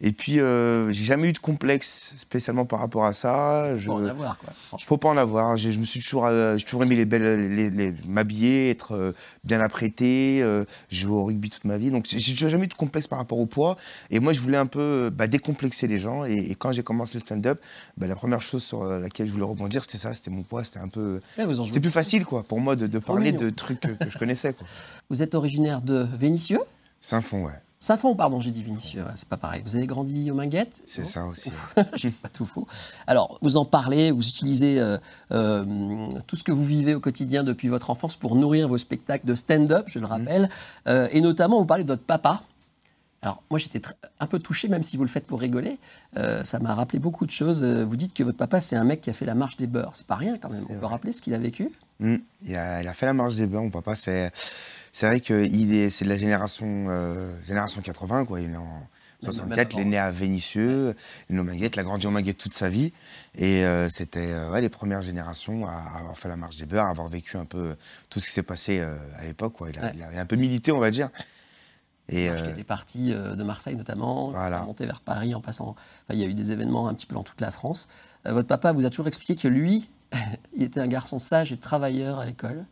et 0.00 0.12
puis, 0.12 0.40
euh, 0.40 0.92
j'ai 0.92 1.04
jamais 1.04 1.28
eu 1.28 1.32
de 1.32 1.38
complexe 1.38 2.12
spécialement 2.16 2.66
par 2.66 2.80
rapport 2.80 3.06
à 3.06 3.14
ça. 3.14 3.78
Je... 3.78 3.86
Faut 3.86 3.92
en 3.92 4.04
avoir, 4.04 4.36
quoi. 4.36 4.52
Faut 4.78 4.98
pas 4.98 5.08
en 5.08 5.16
avoir. 5.16 5.56
Je, 5.56 5.78
me 5.78 5.84
suis 5.84 6.00
toujours, 6.00 6.26
euh, 6.26 6.58
toujours 6.58 6.82
aimé 6.82 6.96
les 6.96 7.06
belles, 7.06 7.54
les, 7.54 7.94
m'habiller, 8.06 8.68
être 8.68 8.92
euh, 8.92 9.12
bien 9.44 9.60
apprêté, 9.60 10.44
jouer 10.90 11.14
au 11.14 11.24
rugby 11.24 11.48
toute 11.48 11.64
ma 11.64 11.78
vie. 11.78 11.90
Donc, 11.90 12.06
j'ai 12.06 12.50
jamais 12.50 12.64
eu 12.64 12.68
de 12.68 12.74
complexe 12.74 13.06
par 13.06 13.18
rapport 13.18 13.38
au 13.38 13.46
poids. 13.46 13.78
Et 14.10 14.20
moi, 14.20 14.34
je 14.34 14.40
voulais 14.40 14.58
un 14.58 14.66
peu 14.66 15.10
bah, 15.10 15.28
décomplexer 15.28 15.86
les 15.86 15.98
gens. 15.98 16.24
Et, 16.24 16.54
quand 16.56 16.72
j'ai 16.72 16.82
commencé 16.82 17.14
le 17.14 17.22
stand-up, 17.22 17.60
bah, 17.96 18.06
la 18.06 18.16
première 18.16 18.42
chose 18.42 18.62
sur 18.62 18.84
laquelle 18.84 19.26
je 19.26 19.32
voulais 19.32 19.44
rebondir, 19.44 19.82
c'était 19.82 19.98
ça, 19.98 20.12
c'était 20.12 20.30
mon 20.30 20.42
poids. 20.42 20.62
C'était 20.62 20.80
un 20.80 20.88
peu. 20.88 21.20
c'est 21.36 21.80
plus 21.80 21.90
facile, 21.90 22.26
quoi, 22.26 22.42
pour 22.42 22.60
moi 22.60 22.76
de, 22.76 22.86
de 22.86 22.98
parler 22.98 23.32
de 23.32 23.48
trucs 23.48 23.80
que, 23.80 23.92
que 23.92 24.10
je 24.10 24.18
connaissais. 24.18 24.52
Quoi. 24.52 24.66
Vous 25.08 25.22
êtes 25.22 25.34
originaire 25.34 25.80
de 25.80 26.06
Vénissieux? 26.18 26.60
Saint-Fond, 27.00 27.46
ouais. 27.46 27.52
Saint-Fond, 27.78 28.14
pardon, 28.14 28.40
j'ai 28.40 28.50
dit 28.50 28.62
Vinicieux, 28.62 29.04
c'est 29.16 29.28
pas 29.28 29.36
pareil. 29.36 29.60
Vous 29.62 29.76
avez 29.76 29.86
grandi 29.86 30.30
aux 30.30 30.34
Minguettes 30.34 30.82
C'est 30.86 31.04
ça 31.04 31.26
aussi. 31.26 31.52
pas 31.76 32.28
tout 32.32 32.46
faux. 32.46 32.66
Alors, 33.06 33.38
vous 33.42 33.58
en 33.58 33.66
parlez, 33.66 34.10
vous 34.10 34.26
utilisez 34.26 34.80
euh, 34.80 34.96
euh, 35.32 36.08
tout 36.26 36.36
ce 36.36 36.44
que 36.44 36.52
vous 36.52 36.64
vivez 36.64 36.94
au 36.94 37.00
quotidien 37.00 37.44
depuis 37.44 37.68
votre 37.68 37.90
enfance 37.90 38.16
pour 38.16 38.34
nourrir 38.34 38.68
vos 38.68 38.78
spectacles 38.78 39.26
de 39.26 39.34
stand-up, 39.34 39.84
je 39.88 39.98
le 39.98 40.06
rappelle. 40.06 40.42
Mhm. 40.42 40.48
Euh, 40.88 41.08
et 41.12 41.20
notamment, 41.20 41.58
vous 41.58 41.66
parlez 41.66 41.82
de 41.82 41.88
votre 41.88 42.02
papa. 42.02 42.42
Alors, 43.20 43.42
moi, 43.50 43.58
j'étais 43.58 43.82
un 44.20 44.26
peu 44.26 44.38
touché, 44.38 44.68
même 44.68 44.82
si 44.82 44.96
vous 44.96 45.02
le 45.02 45.10
faites 45.10 45.26
pour 45.26 45.40
rigoler. 45.40 45.78
ça 46.44 46.58
m'a 46.60 46.74
rappelé 46.74 46.98
beaucoup 46.98 47.26
de 47.26 47.30
choses. 47.30 47.64
Vous 47.64 47.96
dites 47.96 48.14
que 48.14 48.22
votre 48.22 48.38
papa, 48.38 48.60
c'est 48.60 48.76
un 48.76 48.84
mec 48.84 49.00
qui 49.00 49.10
a 49.10 49.12
fait 49.12 49.26
la 49.26 49.34
marche 49.34 49.56
des 49.56 49.66
beurs. 49.66 49.92
C'est 49.94 50.06
pas 50.06 50.14
rien, 50.14 50.38
quand 50.38 50.50
même. 50.50 50.64
On 50.70 50.78
peut 50.78 50.86
rappeler 50.86 51.12
ce 51.12 51.22
qu'il 51.22 51.34
a 51.34 51.38
vécu? 51.38 51.70
Mmh. 51.98 52.16
il, 52.42 52.56
a, 52.56 52.82
il, 52.82 52.88
a, 52.88 52.94
fait 52.94 53.06
la 53.06 53.14
marche 53.14 53.36
des 53.36 53.46
beurs. 53.46 53.62
Mon 53.62 53.70
papa, 53.70 53.96
c'est 53.96 54.30
c'est 54.96 55.06
vrai 55.06 55.20
qu'il 55.20 55.74
est, 55.74 55.90
c'est 55.90 56.06
de 56.06 56.08
la 56.08 56.16
génération, 56.16 56.86
euh, 56.88 57.30
génération 57.44 57.82
80, 57.82 58.24
quoi. 58.24 58.40
Il 58.40 58.50
est 58.50 58.56
en 58.56 58.88
64, 59.22 59.74
il 59.74 59.80
est 59.80 59.84
né 59.84 59.98
à 59.98 60.10
Vénissieux, 60.10 60.96
il 61.28 61.36
est 61.36 61.38
au 61.38 61.44
Manguette, 61.44 61.76
il 61.76 61.80
a 61.80 61.82
grandi 61.82 62.06
au 62.06 62.10
Manguette 62.10 62.38
toute 62.38 62.54
sa 62.54 62.70
vie. 62.70 62.94
Et 63.34 63.66
euh, 63.66 63.90
c'était 63.90 64.32
euh, 64.32 64.58
les 64.58 64.70
premières 64.70 65.02
générations 65.02 65.66
à 65.66 65.98
avoir 65.98 66.16
fait 66.16 66.30
la 66.30 66.38
marche 66.38 66.56
des 66.56 66.64
beurs, 66.64 66.86
à 66.86 66.88
avoir 66.88 67.08
vécu 67.08 67.36
un 67.36 67.44
peu 67.44 67.76
tout 68.08 68.20
ce 68.20 68.26
qui 68.26 68.32
s'est 68.32 68.42
passé 68.42 68.80
à 68.80 69.24
l'époque, 69.26 69.52
quoi. 69.52 69.68
Il 69.68 69.78
a, 69.78 69.92
il 69.92 70.02
a, 70.02 70.18
un 70.18 70.24
peu 70.24 70.36
milité, 70.36 70.72
on 70.72 70.78
va 70.78 70.90
dire. 70.90 71.10
Et 72.08 72.28
il 72.28 72.50
était 72.52 72.64
parti 72.64 73.10
de 73.10 73.44
Marseille 73.44 73.76
notamment, 73.76 74.30
voilà. 74.30 74.62
monté 74.62 74.86
vers 74.86 75.02
Paris 75.02 75.34
en 75.34 75.42
passant. 75.42 75.72
Enfin, 75.72 76.14
il 76.14 76.20
y 76.20 76.24
a 76.24 76.26
eu 76.26 76.34
des 76.34 76.52
événements 76.52 76.88
un 76.88 76.94
petit 76.94 77.06
peu 77.06 77.16
dans 77.16 77.24
toute 77.24 77.42
la 77.42 77.50
France. 77.50 77.86
votre 78.24 78.48
papa 78.48 78.72
vous 78.72 78.86
a 78.86 78.88
toujours 78.88 79.08
expliqué 79.08 79.36
que 79.36 79.48
lui, 79.48 79.90
il 80.56 80.62
était 80.62 80.80
un 80.80 80.88
garçon 80.88 81.18
sage 81.18 81.52
et 81.52 81.58
travailleur 81.58 82.18
à 82.18 82.24
l'école. 82.24 82.64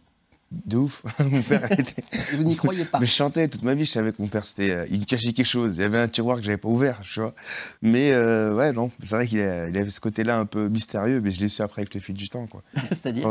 De 0.67 0.77
ouf. 0.77 1.03
mon 1.19 1.43
père 1.43 1.71
était... 1.73 2.05
Vous 2.37 2.45
n'y 2.45 2.57
croyez 2.57 2.85
pas. 2.85 2.99
Mais 3.01 3.07
je 3.07 3.13
chantais 3.13 3.49
toute 3.49 3.63
ma 3.63 3.75
vie, 3.75 3.85
je 3.85 3.91
savais 3.91 4.13
que 4.13 4.21
mon 4.21 4.29
père, 4.29 4.45
c'était, 4.45 4.71
euh, 4.71 4.87
il 4.91 5.01
me 5.01 5.05
cachait 5.05 5.33
quelque 5.33 5.47
chose. 5.47 5.77
Il 5.77 5.83
y 5.83 5.85
avait 5.85 6.01
un 6.01 6.09
tiroir 6.09 6.39
que 6.39 6.45
j'avais 6.45 6.57
pas 6.57 6.69
ouvert, 6.69 7.01
tu 7.03 7.21
vois. 7.21 7.35
Mais 7.83 8.13
euh, 8.13 8.55
ouais, 8.55 8.73
non, 8.73 8.91
c'est 9.03 9.15
vrai 9.15 9.27
qu'il 9.27 9.41
avait 9.41 9.91
ce 9.91 10.01
côté-là 10.01 10.39
un 10.39 10.47
peu 10.47 10.69
mystérieux, 10.69 11.21
mais 11.21 11.31
je 11.31 11.41
l'ai 11.41 11.49
su 11.49 11.63
après 11.63 11.83
avec 11.83 11.95
le 11.95 12.01
fil 12.01 12.15
du 12.15 12.29
temps, 12.29 12.47
quoi. 12.47 12.63
C'est-à-dire 12.91 13.29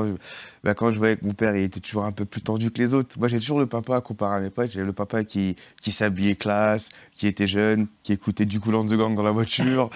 bah, 0.63 0.74
quand, 0.74 0.92
je 0.92 0.98
voyais 0.98 1.18
que 1.18 1.25
mon 1.25 1.34
père, 1.34 1.56
il 1.56 1.63
était 1.63 1.80
toujours 1.80 2.06
un 2.06 2.12
peu 2.12 2.25
plus 2.25 2.42
tendu 2.42 2.72
que 2.72 2.80
les 2.80 2.94
autres. 2.94 3.18
Moi, 3.18 3.27
j'ai 3.27 3.39
toujours 3.39 3.60
le 3.60 3.68
papa, 3.68 4.01
comparé 4.01 4.38
à 4.38 4.39
mes 4.39 4.50
potes, 4.50 4.72
j'ai 4.72 4.84
le 4.84 4.94
papa 4.94 5.24
qui, 5.24 5.56
qui 5.82 5.92
s'habillait 5.92 6.36
classe, 6.36 6.89
qui 7.12 7.27
était 7.27 7.48
jeune, 7.48 7.88
qui 8.03 8.13
écoutait 8.13 8.46
du 8.46 8.60
coulant 8.60 8.84
de 8.84 8.96
gang 8.96 9.15
dans 9.15 9.24
la 9.24 9.32
voiture. 9.32 9.89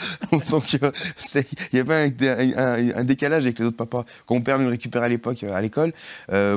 Donc, 0.49 0.73
il 0.73 0.79
y 1.73 1.79
avait 1.79 2.13
un, 2.55 2.99
un, 2.99 3.03
décalage 3.03 3.43
avec 3.45 3.59
les 3.59 3.65
autres 3.65 3.77
papas. 3.77 4.05
Quand 4.25 4.35
mon 4.35 4.41
père 4.41 4.59
me 4.59 4.67
récupérait 4.67 5.05
à 5.05 5.09
l'époque 5.09 5.43
euh, 5.43 5.53
à 5.53 5.61
l'école, 5.61 5.93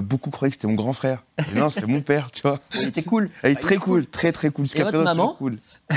beaucoup 0.03 0.31
croyaient 0.31 0.53
que 0.53 0.60
c'était 0.61 0.69
mon 0.69 0.75
grand 0.75 0.93
frère. 0.93 1.25
non, 1.57 1.69
c'était 1.69 1.87
mon 1.87 2.01
père, 2.03 2.31
tu 2.31 2.43
vois. 2.43 2.61
Il 2.75 2.89
était 2.89 3.03
cool. 3.03 3.31
Elle 3.43 3.53
est 3.53 3.55
Bah, 3.55 3.61
très 3.63 3.77
cool, 3.77 4.07
très 4.07 4.33
très 4.33 4.51
cool. 4.51 4.65
Jusqu'à 4.67 4.81
Et 4.81 4.85
votre 4.85 5.03
présent, 5.03 5.17
maman 5.17 5.35
cool. 5.35 5.59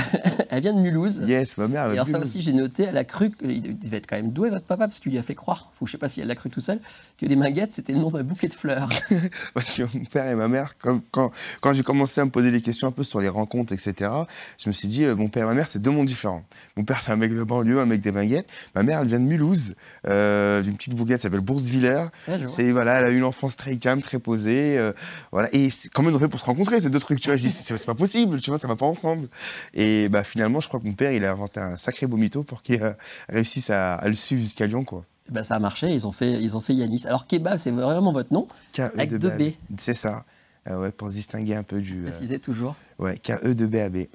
Elle 0.50 0.60
vient 0.62 0.72
de 0.74 0.80
Mulhouse. 0.80 1.22
Yes, 1.26 1.56
ma 1.56 1.68
mère. 1.68 1.82
elle 1.86 1.90
Et 1.90 1.92
alors 1.94 2.08
ça 2.08 2.18
aussi, 2.18 2.40
j'ai 2.40 2.52
noté, 2.52 2.84
elle 2.84 2.96
a 2.96 3.04
cru, 3.04 3.30
que- 3.30 3.44
il 3.46 3.78
devait 3.78 3.98
être 3.98 4.06
quand 4.08 4.16
même 4.16 4.30
doué 4.32 4.50
votre 4.50 4.64
papa, 4.64 4.86
parce 4.86 5.00
qu'il 5.00 5.12
lui 5.12 5.18
a 5.18 5.22
fait 5.22 5.34
croire, 5.34 5.70
ou 5.80 5.86
je 5.86 5.92
sais 5.92 5.98
pas 5.98 6.08
si 6.08 6.20
elle 6.20 6.26
l'a 6.28 6.34
cru 6.34 6.50
tout 6.50 6.60
seul, 6.60 6.80
que 7.20 7.26
les 7.26 7.36
minguettes, 7.36 7.72
c'était 7.72 7.92
le 7.92 7.98
nom 7.98 8.10
d'un 8.10 8.22
bouquet 8.22 8.48
de 8.48 8.54
fleurs. 8.54 8.88
Parce 9.54 9.76
que 9.76 9.82
mon 9.96 10.04
père 10.04 10.26
et 10.26 10.34
ma 10.34 10.48
mère, 10.48 10.74
quand, 10.78 11.00
quand, 11.10 11.30
quand 11.60 11.72
j'ai 11.72 11.82
commencé 11.82 12.20
à 12.20 12.24
me 12.24 12.30
poser 12.30 12.50
des 12.50 12.60
questions 12.62 12.88
un 12.88 12.92
peu 12.92 13.02
sur 13.04 13.20
les 13.20 13.28
rencontres, 13.28 13.72
etc., 13.72 14.10
je 14.58 14.68
me 14.68 14.72
suis 14.72 14.88
dit, 14.88 15.04
euh, 15.04 15.14
mon 15.14 15.28
père 15.28 15.44
et 15.44 15.46
ma 15.46 15.54
mère, 15.54 15.68
c'est 15.68 15.78
deux 15.80 15.90
mondes 15.90 16.06
différents. 16.06 16.44
Mon 16.76 16.84
père, 16.84 17.00
c'est 17.04 17.10
un 17.12 17.16
mec 17.16 17.32
de 17.34 17.42
banlieue, 17.42 17.80
un 17.80 17.86
mec 17.86 18.00
des 18.00 18.10
baguettes. 18.12 18.48
Ma 18.74 18.82
mère, 18.82 19.00
elle 19.00 19.08
vient 19.08 19.20
de 19.20 19.24
Mulhouse, 19.24 19.74
euh, 20.06 20.62
d'une 20.62 20.76
petite 20.76 20.94
bourgade 20.94 21.18
qui 21.18 21.22
s'appelle 21.22 21.40
vois. 21.40 22.46
C'est 22.46 22.72
voilà, 22.72 22.98
elle 23.00 23.04
a 23.06 23.10
eu 23.10 23.16
une 23.18 23.24
enfance 23.24 23.56
très 23.56 23.76
calme, 23.76 24.02
très 24.02 24.18
posée, 24.18 24.76
euh, 24.78 24.92
voilà. 25.34 25.48
Et 25.52 25.68
c'est 25.68 25.88
quand 25.88 26.04
même 26.04 26.16
fait 26.16 26.28
pour 26.28 26.38
se 26.38 26.44
rencontrer 26.44 26.80
ces 26.80 26.90
deux 26.90 27.00
trucs, 27.00 27.20
tu 27.20 27.28
vois. 27.28 27.36
Je 27.36 27.42
dis 27.42 27.50
c'est 27.50 27.84
pas 27.86 27.94
possible, 27.94 28.40
tu 28.40 28.50
vois, 28.50 28.58
ça 28.58 28.68
va 28.68 28.76
pas 28.76 28.86
ensemble. 28.86 29.28
Et 29.74 30.08
bah 30.08 30.22
finalement, 30.22 30.60
je 30.60 30.68
crois 30.68 30.78
que 30.78 30.86
mon 30.86 30.92
père, 30.92 31.10
il 31.10 31.24
a 31.24 31.32
inventé 31.32 31.58
un 31.58 31.76
sacré 31.76 32.06
beau 32.06 32.16
mytho 32.16 32.44
pour 32.44 32.62
qu'il 32.62 32.80
euh, 32.80 32.92
réussisse 33.28 33.68
à, 33.68 33.96
à 33.96 34.06
le 34.06 34.14
suivre 34.14 34.40
jusqu'à 34.40 34.68
Lyon, 34.68 34.84
quoi. 34.84 35.04
Ben, 35.28 35.42
ça 35.42 35.56
a 35.56 35.58
marché, 35.58 35.88
ils 35.88 36.06
ont 36.06 36.12
fait, 36.12 36.40
ils 36.40 36.56
ont 36.56 36.60
fait 36.60 36.72
Yanis. 36.74 37.04
Alors 37.06 37.26
kebab, 37.26 37.58
c'est 37.58 37.72
vraiment 37.72 38.12
votre 38.12 38.32
nom, 38.32 38.46
Avec 38.78 39.12
deux 39.14 39.30
B. 39.30 39.50
C'est 39.76 39.94
ça. 39.94 40.24
Euh, 40.68 40.80
ouais, 40.80 40.92
pour 40.92 41.08
se 41.08 41.14
distinguer 41.14 41.56
un 41.56 41.64
peu 41.64 41.80
du. 41.80 42.00
euh, 42.00 42.04
précisez 42.04 42.38
toujours. 42.38 42.76
ouais, 43.00 43.18
KE 43.18 43.54
de 43.54 43.66
BAB. 43.66 43.96
Ouais. 43.96 44.08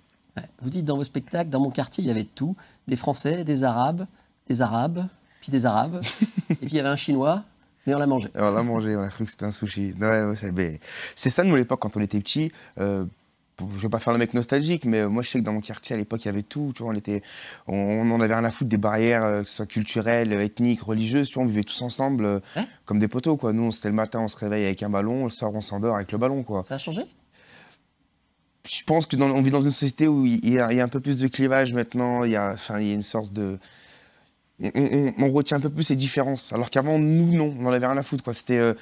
Vous 0.61 0.69
dites 0.69 0.85
dans 0.85 0.95
vos 0.95 1.03
spectacles, 1.03 1.49
dans 1.49 1.59
mon 1.59 1.69
quartier, 1.69 2.03
il 2.03 2.07
y 2.07 2.11
avait 2.11 2.23
de 2.23 2.29
tout. 2.33 2.55
Des 2.87 2.95
Français, 2.95 3.43
des 3.43 3.65
Arabes, 3.65 4.05
des 4.47 4.61
Arabes, 4.61 5.05
puis 5.41 5.51
des 5.51 5.65
Arabes. 5.65 6.01
et 6.49 6.55
puis 6.55 6.69
il 6.69 6.75
y 6.75 6.79
avait 6.79 6.89
un 6.89 6.95
Chinois, 6.95 7.43
on 7.93 7.99
l'a 7.99 8.07
mangé. 8.07 8.29
On 8.35 8.51
l'a 8.51 8.63
mangé, 8.63 8.95
on 8.95 9.01
a 9.01 9.09
cru 9.09 9.25
que 9.25 9.31
c'était 9.31 9.45
un 9.45 9.51
sushi. 9.51 9.93
Ouais, 9.99 10.23
ouais, 10.23 10.79
c'est, 11.15 11.29
ça, 11.29 11.43
nous, 11.43 11.55
à 11.55 11.57
l'époque, 11.57 11.79
quand 11.79 11.97
on 11.97 12.01
était 12.01 12.19
petits. 12.19 12.51
Euh, 12.79 13.05
je 13.75 13.81
vais 13.81 13.89
pas 13.89 13.99
faire 13.99 14.13
le 14.13 14.19
mec 14.19 14.33
nostalgique, 14.33 14.85
mais 14.85 15.05
moi, 15.07 15.21
je 15.21 15.29
sais 15.29 15.39
que 15.39 15.43
dans 15.43 15.51
mon 15.51 15.59
quartier, 15.59 15.93
à 15.93 15.97
l'époque, 15.97 16.23
il 16.23 16.27
y 16.27 16.29
avait 16.29 16.43
tout. 16.43 16.71
Tu 16.75 16.81
vois, 16.81 16.93
on, 16.93 16.95
était, 16.95 17.21
on, 17.67 17.75
on 17.75 18.11
en 18.11 18.21
avait 18.21 18.33
rien 18.33 18.45
à 18.45 18.51
foutre 18.51 18.69
des 18.69 18.77
barrières, 18.77 19.23
euh, 19.23 19.43
que 19.43 19.49
ce 19.49 19.57
soit 19.57 19.65
culturelles, 19.65 20.31
ethniques, 20.31 20.81
religieuses. 20.81 21.27
Tu 21.27 21.33
vois, 21.33 21.43
on 21.43 21.47
vivait 21.47 21.63
tous 21.63 21.81
ensemble 21.81 22.25
euh, 22.25 22.39
comme 22.85 22.99
des 22.99 23.09
poteaux, 23.09 23.35
quoi. 23.35 23.51
Nous, 23.51 23.71
c'était 23.71 23.89
le 23.89 23.95
matin, 23.95 24.21
on 24.21 24.27
se 24.29 24.37
réveille 24.37 24.65
avec 24.65 24.81
un 24.81 24.89
ballon, 24.89 25.25
le 25.25 25.29
soir, 25.29 25.51
on 25.53 25.61
s'endort 25.61 25.95
avec 25.95 26.11
le 26.11 26.17
ballon, 26.17 26.43
quoi. 26.43 26.63
Ça 26.63 26.75
a 26.75 26.77
changé? 26.77 27.01
Je 28.65 28.83
pense 28.83 29.05
que 29.07 29.15
dans, 29.15 29.29
on 29.29 29.41
vit 29.41 29.51
dans 29.51 29.61
une 29.61 29.71
société 29.71 30.07
où 30.07 30.25
il 30.25 30.47
y, 30.47 30.59
a, 30.59 30.71
il 30.71 30.77
y 30.77 30.81
a 30.81 30.83
un 30.83 30.89
peu 30.89 30.99
plus 30.99 31.17
de 31.17 31.27
clivage 31.27 31.73
maintenant. 31.73 32.23
Il 32.23 32.31
y 32.31 32.35
a, 32.35 32.51
enfin, 32.53 32.79
il 32.79 32.87
y 32.87 32.91
a 32.91 32.93
une 32.93 33.01
sorte 33.01 33.33
de. 33.33 33.57
On, 34.61 34.71
on- 34.75 35.13
on 35.19 35.31
retient 35.31 35.57
un 35.57 35.61
peu 35.61 35.69
plus 35.69 35.83
ces 35.85 35.95
différences. 35.95 36.51
Alors 36.53 36.69
qu'avant, 36.69 36.99
nous, 36.99 37.33
non, 37.35 37.53
on 37.57 37.63
n'en 37.63 37.71
avait 37.71 37.85
rien 37.87 37.97
à 37.97 38.03
foutre. 38.03 38.23
Quoi. 38.23 38.33
C'était, 38.33 38.59
euh, 38.59 38.73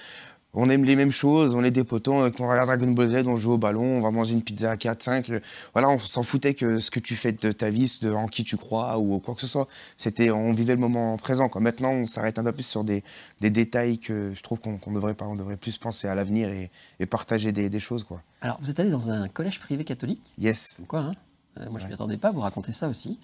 on 0.54 0.70
aime 0.72 0.86
les 0.86 0.96
mêmes 0.96 1.12
choses, 1.12 1.54
on 1.54 1.64
est 1.64 1.70
des 1.72 1.84
potos, 1.84 2.24
euh, 2.24 2.32
quand 2.32 2.46
on 2.46 2.50
regarde 2.50 2.66
Dragon 2.68 2.90
Ball 2.90 3.08
Z, 3.08 3.28
on 3.28 3.38
joue 3.38 3.52
au 3.52 3.58
ballon, 3.60 3.84
on 3.84 4.02
va 4.02 4.10
manger 4.10 4.34
une 4.34 4.42
pizza 4.42 4.72
à 4.72 4.78
4, 4.78 5.04
5. 5.04 5.30
euh, 5.30 5.40
voilà, 5.74 5.90
on 5.90 6.00
s'en 6.00 6.24
foutait 6.24 6.56
que 6.56 6.80
ce 6.80 6.90
que 6.90 7.00
tu 7.00 7.16
fais 7.16 7.32
de 7.32 7.52
ta 7.52 7.70
vie, 7.70 8.00
de 8.02 8.12
en 8.12 8.28
qui 8.28 8.44
tu 8.44 8.58
crois 8.58 8.98
ou 8.98 9.20
quoi 9.20 9.36
que 9.36 9.42
ce 9.42 9.46
soit. 9.48 9.68
C'était, 9.98 10.32
on 10.32 10.54
vivait 10.54 10.74
le 10.74 10.80
moment 10.80 11.16
présent. 11.18 11.48
Quoi. 11.48 11.62
Maintenant, 11.62 11.92
on 11.92 12.06
s'arrête 12.08 12.40
un 12.40 12.44
peu 12.44 12.54
plus 12.54 12.64
sur 12.66 12.84
des, 12.84 13.04
des 13.42 13.52
détails 13.52 14.00
que 14.00 14.32
je 14.34 14.42
trouve 14.42 14.60
qu'on 14.60 14.78
qu'on 14.78 14.92
devrait 14.94 15.14
pas. 15.14 15.26
On 15.26 15.36
devrait 15.36 15.58
plus 15.58 15.78
penser 15.78 16.08
à 16.08 16.16
l'avenir 16.16 16.50
et, 16.50 16.72
et 17.00 17.06
partager 17.06 17.52
des, 17.52 17.70
des 17.70 17.80
choses. 17.80 18.04
Quoi. 18.04 18.24
Alors, 18.42 18.58
vous 18.62 18.72
êtes 18.72 18.80
allé 18.80 18.90
dans 18.90 19.12
un 19.12 19.28
collège 19.28 19.60
privé 19.60 19.84
catholique? 19.84 20.24
Yes. 20.40 20.82
Quoi, 20.88 21.02
hein? 21.02 21.14
Euh, 21.60 21.70
moi, 21.70 21.80
je 21.80 21.86
ne 21.86 21.90
m'y 21.90 21.94
attendais 21.94 22.18
pas, 22.18 22.32
vous 22.32 22.42
racontez 22.42 22.72
ça 22.72 22.88
aussi. 22.88 23.20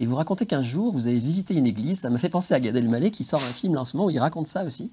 Et 0.00 0.06
vous 0.06 0.16
racontez 0.16 0.46
qu'un 0.46 0.62
jour, 0.62 0.92
vous 0.92 1.06
avez 1.08 1.18
visité 1.18 1.54
une 1.54 1.66
église. 1.66 2.00
Ça 2.00 2.10
m'a 2.10 2.18
fait 2.18 2.28
penser 2.28 2.54
à 2.54 2.60
Gad 2.60 2.76
Elmaleh 2.76 3.10
qui 3.10 3.24
sort 3.24 3.42
un 3.42 3.52
film 3.52 3.74
là, 3.74 3.80
en 3.80 3.84
ce 3.84 3.96
moment 3.96 4.06
où 4.08 4.10
il 4.10 4.18
raconte 4.18 4.46
ça 4.46 4.64
aussi. 4.64 4.92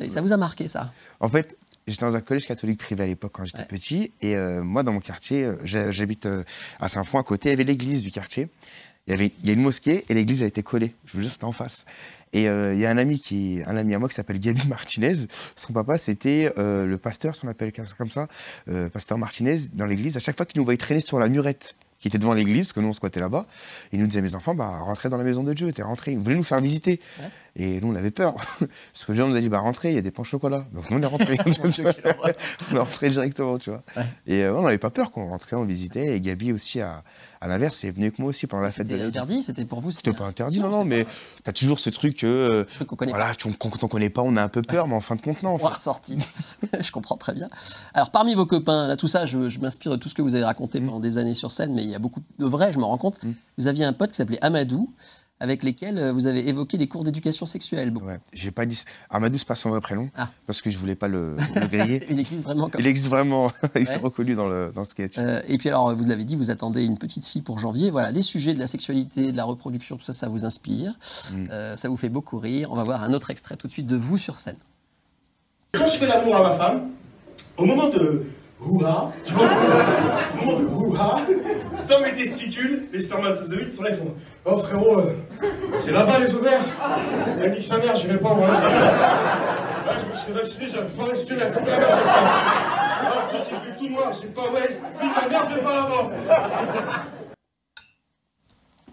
Et 0.00 0.08
ça 0.08 0.20
vous 0.20 0.32
a 0.32 0.36
marqué, 0.36 0.68
ça? 0.68 0.92
En 1.18 1.28
fait, 1.28 1.56
j'étais 1.86 2.04
dans 2.06 2.14
un 2.16 2.20
collège 2.20 2.46
catholique 2.46 2.78
privé 2.78 3.02
à 3.02 3.06
l'époque 3.06 3.32
quand 3.34 3.44
j'étais 3.44 3.58
Ouais. 3.60 3.64
petit. 3.66 4.12
Et 4.20 4.36
euh, 4.36 4.62
moi, 4.62 4.82
dans 4.82 4.92
mon 4.92 5.00
quartier, 5.00 5.44
euh, 5.44 5.56
j'habite 5.64 6.28
à 6.78 6.88
Saint-Fond, 6.88 7.18
à 7.18 7.22
côté, 7.24 7.48
il 7.48 7.52
y 7.52 7.54
avait 7.54 7.64
l'église 7.64 8.02
du 8.02 8.10
quartier. 8.10 8.48
Il 9.06 9.10
y 9.10 9.14
avait 9.14 9.32
il 9.42 9.48
y 9.48 9.50
a 9.50 9.54
une 9.54 9.62
mosquée 9.62 10.04
et 10.08 10.14
l'église 10.14 10.42
a 10.42 10.46
été 10.46 10.62
collée. 10.62 10.94
Je 11.06 11.14
vous 11.16 11.22
jure, 11.22 11.32
c'était 11.32 11.44
en 11.44 11.52
face. 11.52 11.84
Et 12.32 12.48
euh, 12.48 12.74
il 12.74 12.78
y 12.78 12.86
a 12.86 12.90
un 12.90 12.98
ami, 12.98 13.18
qui, 13.18 13.60
un 13.66 13.74
ami 13.76 13.94
à 13.94 13.98
moi 13.98 14.08
qui 14.08 14.14
s'appelle 14.14 14.38
Gabi 14.38 14.68
Martinez. 14.68 15.16
Son 15.56 15.72
papa, 15.72 15.98
c'était 15.98 16.52
euh, 16.58 16.86
le 16.86 16.96
pasteur, 16.98 17.34
si 17.34 17.44
on 17.44 17.48
appelle 17.48 17.72
comme 17.98 18.10
ça, 18.10 18.28
pasteur 18.92 19.18
Martinez, 19.18 19.56
dans 19.72 19.86
l'église. 19.86 20.16
À 20.16 20.20
chaque 20.20 20.36
fois 20.36 20.46
qu'il 20.46 20.60
nous 20.60 20.64
voyait 20.64 20.78
traîner 20.78 21.00
sur 21.00 21.18
la 21.18 21.28
murette 21.28 21.74
qui 22.00 22.08
était 22.08 22.18
devant 22.18 22.32
l'église, 22.32 22.66
parce 22.66 22.72
que 22.72 22.80
nous, 22.80 22.88
on 22.88 22.92
squattait 22.92 23.20
là-bas, 23.20 23.46
il 23.92 24.00
nous 24.00 24.06
disait, 24.06 24.22
mes 24.22 24.34
enfants, 24.34 24.54
bah, 24.54 24.78
rentrez 24.80 25.10
dans 25.10 25.18
la 25.18 25.24
maison 25.24 25.42
de 25.42 25.52
Dieu, 25.52 25.70
t'es 25.72 25.82
rentré. 25.82 26.12
Il 26.12 26.18
voulait 26.18 26.36
nous 26.36 26.42
faire 26.42 26.60
visiter. 26.60 26.98
Ouais. 27.20 27.28
Et 27.56 27.80
nous, 27.80 27.92
on 27.92 27.94
avait 27.94 28.10
peur. 28.10 28.34
Parce 28.92 29.04
que 29.06 29.12
gens 29.12 29.28
nous 29.28 29.36
a 29.36 29.40
dit, 29.40 29.48
bah, 29.48 29.58
rentrez, 29.58 29.90
il 29.90 29.94
y 29.94 29.98
a 29.98 30.02
des 30.02 30.10
pains 30.10 30.22
au 30.22 30.24
chocolat. 30.24 30.64
Donc, 30.72 30.90
nous, 30.90 30.98
on 30.98 31.02
est 31.02 31.06
Dieu, 31.70 31.84
horreur. 31.86 32.34
on 32.72 32.76
est 32.76 32.78
rentré 32.78 33.10
directement, 33.10 33.58
tu 33.58 33.70
vois. 33.70 33.82
Ouais. 33.96 34.06
Et 34.26 34.44
euh, 34.44 34.56
on 34.56 34.62
n'avait 34.62 34.78
pas 34.78 34.90
peur 34.90 35.10
qu'on 35.10 35.26
rentrait, 35.26 35.56
on 35.56 35.64
visitait. 35.64 36.16
Et 36.16 36.20
Gabi 36.20 36.52
aussi, 36.52 36.80
à, 36.80 37.02
à 37.42 37.48
l'inverse, 37.48 37.84
est 37.84 37.90
venu 37.90 38.06
avec 38.06 38.18
moi 38.18 38.28
aussi 38.28 38.46
pendant 38.46 38.62
la 38.62 38.70
fête 38.70 38.86
de 38.86 38.96
la 38.96 39.06
interdit 39.06 39.42
C'était 39.42 39.64
pour 39.64 39.80
vous 39.80 39.90
C'était 39.90 40.12
pas 40.12 40.24
interdit, 40.24 40.60
non, 40.60 40.68
non, 40.68 40.84
mais 40.84 41.06
t'as 41.42 41.52
toujours 41.52 41.78
ce 41.78 41.90
truc 41.90 42.18
que, 42.18 42.26
euh, 42.26 42.64
truc 42.64 42.88
qu'on 42.88 42.96
connaît 42.96 43.12
voilà, 43.12 43.32
quand 43.58 43.82
on 43.82 43.88
connaît 43.88 44.10
pas, 44.10 44.22
on 44.22 44.36
a 44.36 44.42
un 44.42 44.48
peu 44.48 44.62
peur, 44.62 44.88
mais 44.88 44.94
en 44.94 45.00
fin 45.00 45.16
de 45.16 45.22
compte, 45.22 45.42
non. 45.42 45.50
en 45.50 45.58
pas. 45.58 45.68
fait. 45.68 45.74
ressorti. 45.76 46.18
je 46.80 46.90
comprends 46.90 47.16
très 47.16 47.32
bien. 47.32 47.48
Alors, 47.94 48.10
parmi 48.10 48.34
vos 48.34 48.46
copains, 48.46 48.86
là, 48.86 48.96
tout 48.96 49.08
ça, 49.08 49.26
je, 49.26 49.48
je 49.48 49.58
m'inspire 49.58 49.92
de 49.92 49.96
tout 49.96 50.08
ce 50.08 50.14
que 50.14 50.22
vous 50.22 50.34
avez 50.34 50.44
raconté 50.44 50.80
pendant 50.80 51.00
des 51.00 51.18
années 51.18 51.34
sur 51.34 51.50
scène, 51.50 51.74
mais 51.74 51.89
il 51.90 51.92
y 51.92 51.96
a 51.96 51.98
beaucoup 52.00 52.20
de 52.38 52.44
vrai, 52.46 52.72
je 52.72 52.78
me 52.78 52.84
rends 52.84 52.98
compte. 52.98 53.22
Mm. 53.22 53.32
Vous 53.58 53.66
aviez 53.66 53.84
un 53.84 53.92
pote 53.92 54.10
qui 54.12 54.16
s'appelait 54.16 54.38
Amadou, 54.42 54.92
avec 55.42 55.62
lesquels 55.62 55.96
euh, 55.96 56.12
vous 56.12 56.26
avez 56.26 56.48
évoqué 56.50 56.76
les 56.76 56.86
cours 56.86 57.02
d'éducation 57.02 57.46
sexuelle. 57.46 57.90
Bon, 57.90 58.04
Ouais, 58.04 58.18
j'ai 58.34 58.50
pas 58.50 58.66
dit. 58.66 58.78
Amadou, 59.08 59.38
c'est 59.38 59.46
pas 59.48 59.54
son 59.54 59.70
vrai 59.70 59.80
prénom, 59.80 60.10
Ah. 60.14 60.28
parce 60.46 60.60
que 60.60 60.68
je 60.70 60.76
voulais 60.76 60.94
pas 60.96 61.08
le, 61.08 61.34
le 61.54 61.66
griller. 61.66 62.04
il 62.10 62.20
existe 62.20 62.44
vraiment 62.44 62.68
comme 62.68 62.80
Il 62.80 62.86
existe 62.86 63.08
vraiment, 63.08 63.50
il 63.76 63.86
s'est 63.86 63.94
Ouais. 63.94 64.00
reconnu 64.02 64.34
dans 64.34 64.46
le, 64.46 64.70
dans 64.74 64.82
le 64.82 64.86
sketch. 64.86 65.16
Euh, 65.18 65.40
et 65.48 65.56
puis 65.56 65.68
alors, 65.70 65.94
vous 65.96 66.04
l'avez 66.04 66.24
dit, 66.26 66.36
vous 66.36 66.50
attendez 66.50 66.84
une 66.84 66.98
petite 66.98 67.24
fille 67.26 67.40
pour 67.42 67.58
janvier. 67.58 67.90
Voilà, 67.90 68.10
les 68.10 68.22
sujets 68.22 68.52
de 68.54 68.58
la 68.58 68.66
sexualité, 68.66 69.32
de 69.32 69.36
la 69.36 69.44
reproduction, 69.44 69.96
tout 69.96 70.04
ça, 70.04 70.12
ça 70.12 70.28
vous 70.28 70.44
inspire. 70.44 70.92
Mm. 71.32 71.44
Euh, 71.50 71.76
ça 71.78 71.88
vous 71.88 71.96
fait 71.96 72.10
beaucoup 72.10 72.38
rire. 72.38 72.68
On 72.70 72.76
va 72.76 72.84
voir 72.84 73.02
un 73.02 73.12
autre 73.14 73.30
extrait 73.30 73.56
tout 73.56 73.66
de 73.66 73.72
suite 73.72 73.86
de 73.86 73.96
vous 73.96 74.18
sur 74.18 74.38
scène. 74.38 74.56
Quand 75.72 75.88
je 75.88 75.96
fais 75.96 76.06
l'amour 76.06 76.36
à 76.36 76.42
ma 76.50 76.54
femme, 76.56 76.90
au 77.56 77.64
moment 77.64 77.88
de 77.88 78.24
houha, 78.62 79.12
tu 79.24 79.32
vois, 79.34 79.48
moment 80.36 80.58
de 80.58 80.66
dans 81.88 82.00
mes 82.00 82.12
testicules, 82.12 82.86
les 82.92 83.00
spermatozoïdes 83.00 83.70
sont 83.70 83.82
là, 83.82 83.90
ils 83.90 83.96
font 83.96 84.14
Oh 84.44 84.58
frérot, 84.58 84.98
euh, 85.00 85.14
c'est 85.78 85.92
là-bas 85.92 86.18
les 86.20 86.34
ovaires 86.34 86.60
Elle 87.42 87.52
nique 87.52 87.64
sa 87.64 87.78
mère, 87.78 87.96
j'irai 87.96 88.18
pas 88.18 88.34
moi. 88.34 88.46
Là, 88.46 89.92
je 90.00 90.12
me 90.12 90.16
suis 90.16 90.32
vacciné, 90.32 90.66
j'arrive 90.68 90.90
pas 90.90 91.04
à 91.04 91.46
à 91.46 91.50
couper 91.50 91.70
la 91.70 91.78
merde. 91.78 92.00
Ah, 93.02 93.24
en 93.24 93.28
plus, 93.30 93.40
il 93.50 93.72
fait 93.72 93.78
tout 93.78 93.88
noir, 93.88 94.12
j'ai 94.20 94.28
pas, 94.28 94.42
ouais, 94.42 94.78
ta 95.00 95.28
mère, 95.28 95.42
je 95.50 95.54
vais 95.56 95.62
pas 95.62 95.74
là-bas. 95.74 97.19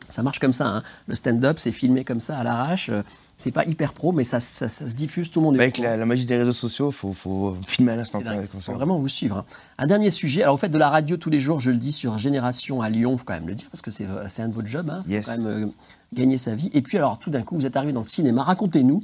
Ça 0.09 0.23
marche 0.23 0.39
comme 0.39 0.53
ça. 0.53 0.67
hein. 0.67 0.83
Le 1.07 1.15
stand-up, 1.15 1.57
c'est 1.59 1.71
filmé 1.71 2.03
comme 2.03 2.19
ça 2.19 2.37
à 2.37 2.43
l'arrache. 2.43 2.89
Euh, 2.89 3.01
C'est 3.39 3.51
pas 3.51 3.65
hyper 3.65 3.93
pro, 3.93 4.13
mais 4.13 4.23
ça, 4.23 4.39
ça- 4.39 4.67
ça 4.67 4.87
se 4.87 4.95
diffuse, 4.95 5.29
tout 5.29 5.41
le 5.41 5.45
monde 5.45 5.57
est 5.57 5.59
Avec 5.59 5.77
la, 5.77 5.95
la 5.95 6.05
magie 6.07 6.25
des 6.25 6.37
réseaux 6.37 6.53
sociaux, 6.53 6.89
faut, 6.89 7.13
faut 7.13 7.55
filmer 7.67 7.91
à 7.91 7.95
l'instant 7.97 8.19
ça. 8.23 8.71
Faut 8.71 8.73
vraiment 8.73 8.97
vous 8.97 9.07
suivre. 9.07 9.37
hein. 9.37 9.45
Un 9.77 9.85
dernier 9.85 10.09
sujet. 10.09 10.41
Alors, 10.41 10.55
vous 10.55 10.59
faites 10.61 10.71
de 10.71 10.77
la 10.79 10.89
radio 10.89 11.17
tous 11.17 11.29
les 11.29 11.39
jours, 11.39 11.59
je 11.59 11.69
le 11.69 11.77
dis, 11.77 11.91
sur 11.91 12.17
Génération 12.17 12.81
à 12.81 12.89
Lyon, 12.89 13.15
faut 13.15 13.25
quand 13.25 13.35
même 13.35 13.47
le 13.47 13.53
dire, 13.53 13.67
parce 13.69 13.83
que 13.83 13.91
c'est 13.91 14.07
c'est 14.27 14.41
un 14.41 14.47
de 14.47 14.53
votre 14.55 14.67
job. 14.67 14.89
Hein. 14.89 15.03
Faut 15.05 15.11
Yes. 15.11 15.25
quand 15.27 15.37
même 15.37 15.45
euh, 15.45 15.67
gagner 16.13 16.37
sa 16.37 16.55
vie. 16.55 16.71
Et 16.73 16.81
puis, 16.81 16.97
alors, 16.97 17.19
tout 17.19 17.29
d'un 17.29 17.43
coup, 17.43 17.55
vous 17.55 17.67
êtes 17.67 17.75
arrivé 17.75 17.93
dans 17.93 17.99
le 18.01 18.07
cinéma. 18.07 18.41
Racontez-nous. 18.41 19.03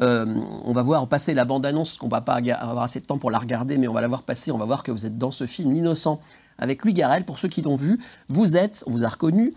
Euh, 0.00 0.24
on 0.64 0.72
va 0.72 0.80
voir 0.82 1.06
passer 1.06 1.34
la 1.34 1.44
bande-annonce, 1.44 1.98
qu'on 1.98 2.08
va 2.08 2.20
pas 2.22 2.40
avoir 2.58 2.84
assez 2.84 3.00
de 3.00 3.04
temps 3.04 3.18
pour 3.18 3.30
la 3.30 3.38
regarder, 3.38 3.76
mais 3.78 3.86
on 3.86 3.92
va 3.92 4.00
la 4.00 4.08
voir 4.08 4.22
passer. 4.22 4.50
On 4.50 4.58
va 4.58 4.64
voir 4.64 4.82
que 4.82 4.90
vous 4.92 5.04
êtes 5.06 5.18
dans 5.18 5.30
ce 5.30 5.44
film, 5.46 5.72
L'innocent, 5.74 6.20
avec 6.58 6.82
Louis 6.84 6.94
Garrel. 6.94 7.24
Pour 7.26 7.38
ceux 7.38 7.48
qui 7.48 7.60
l'ont 7.62 7.76
vu, 7.76 8.00
vous 8.30 8.56
êtes, 8.56 8.82
on 8.86 8.90
vous 8.92 9.04
a 9.04 9.08
reconnu, 9.08 9.52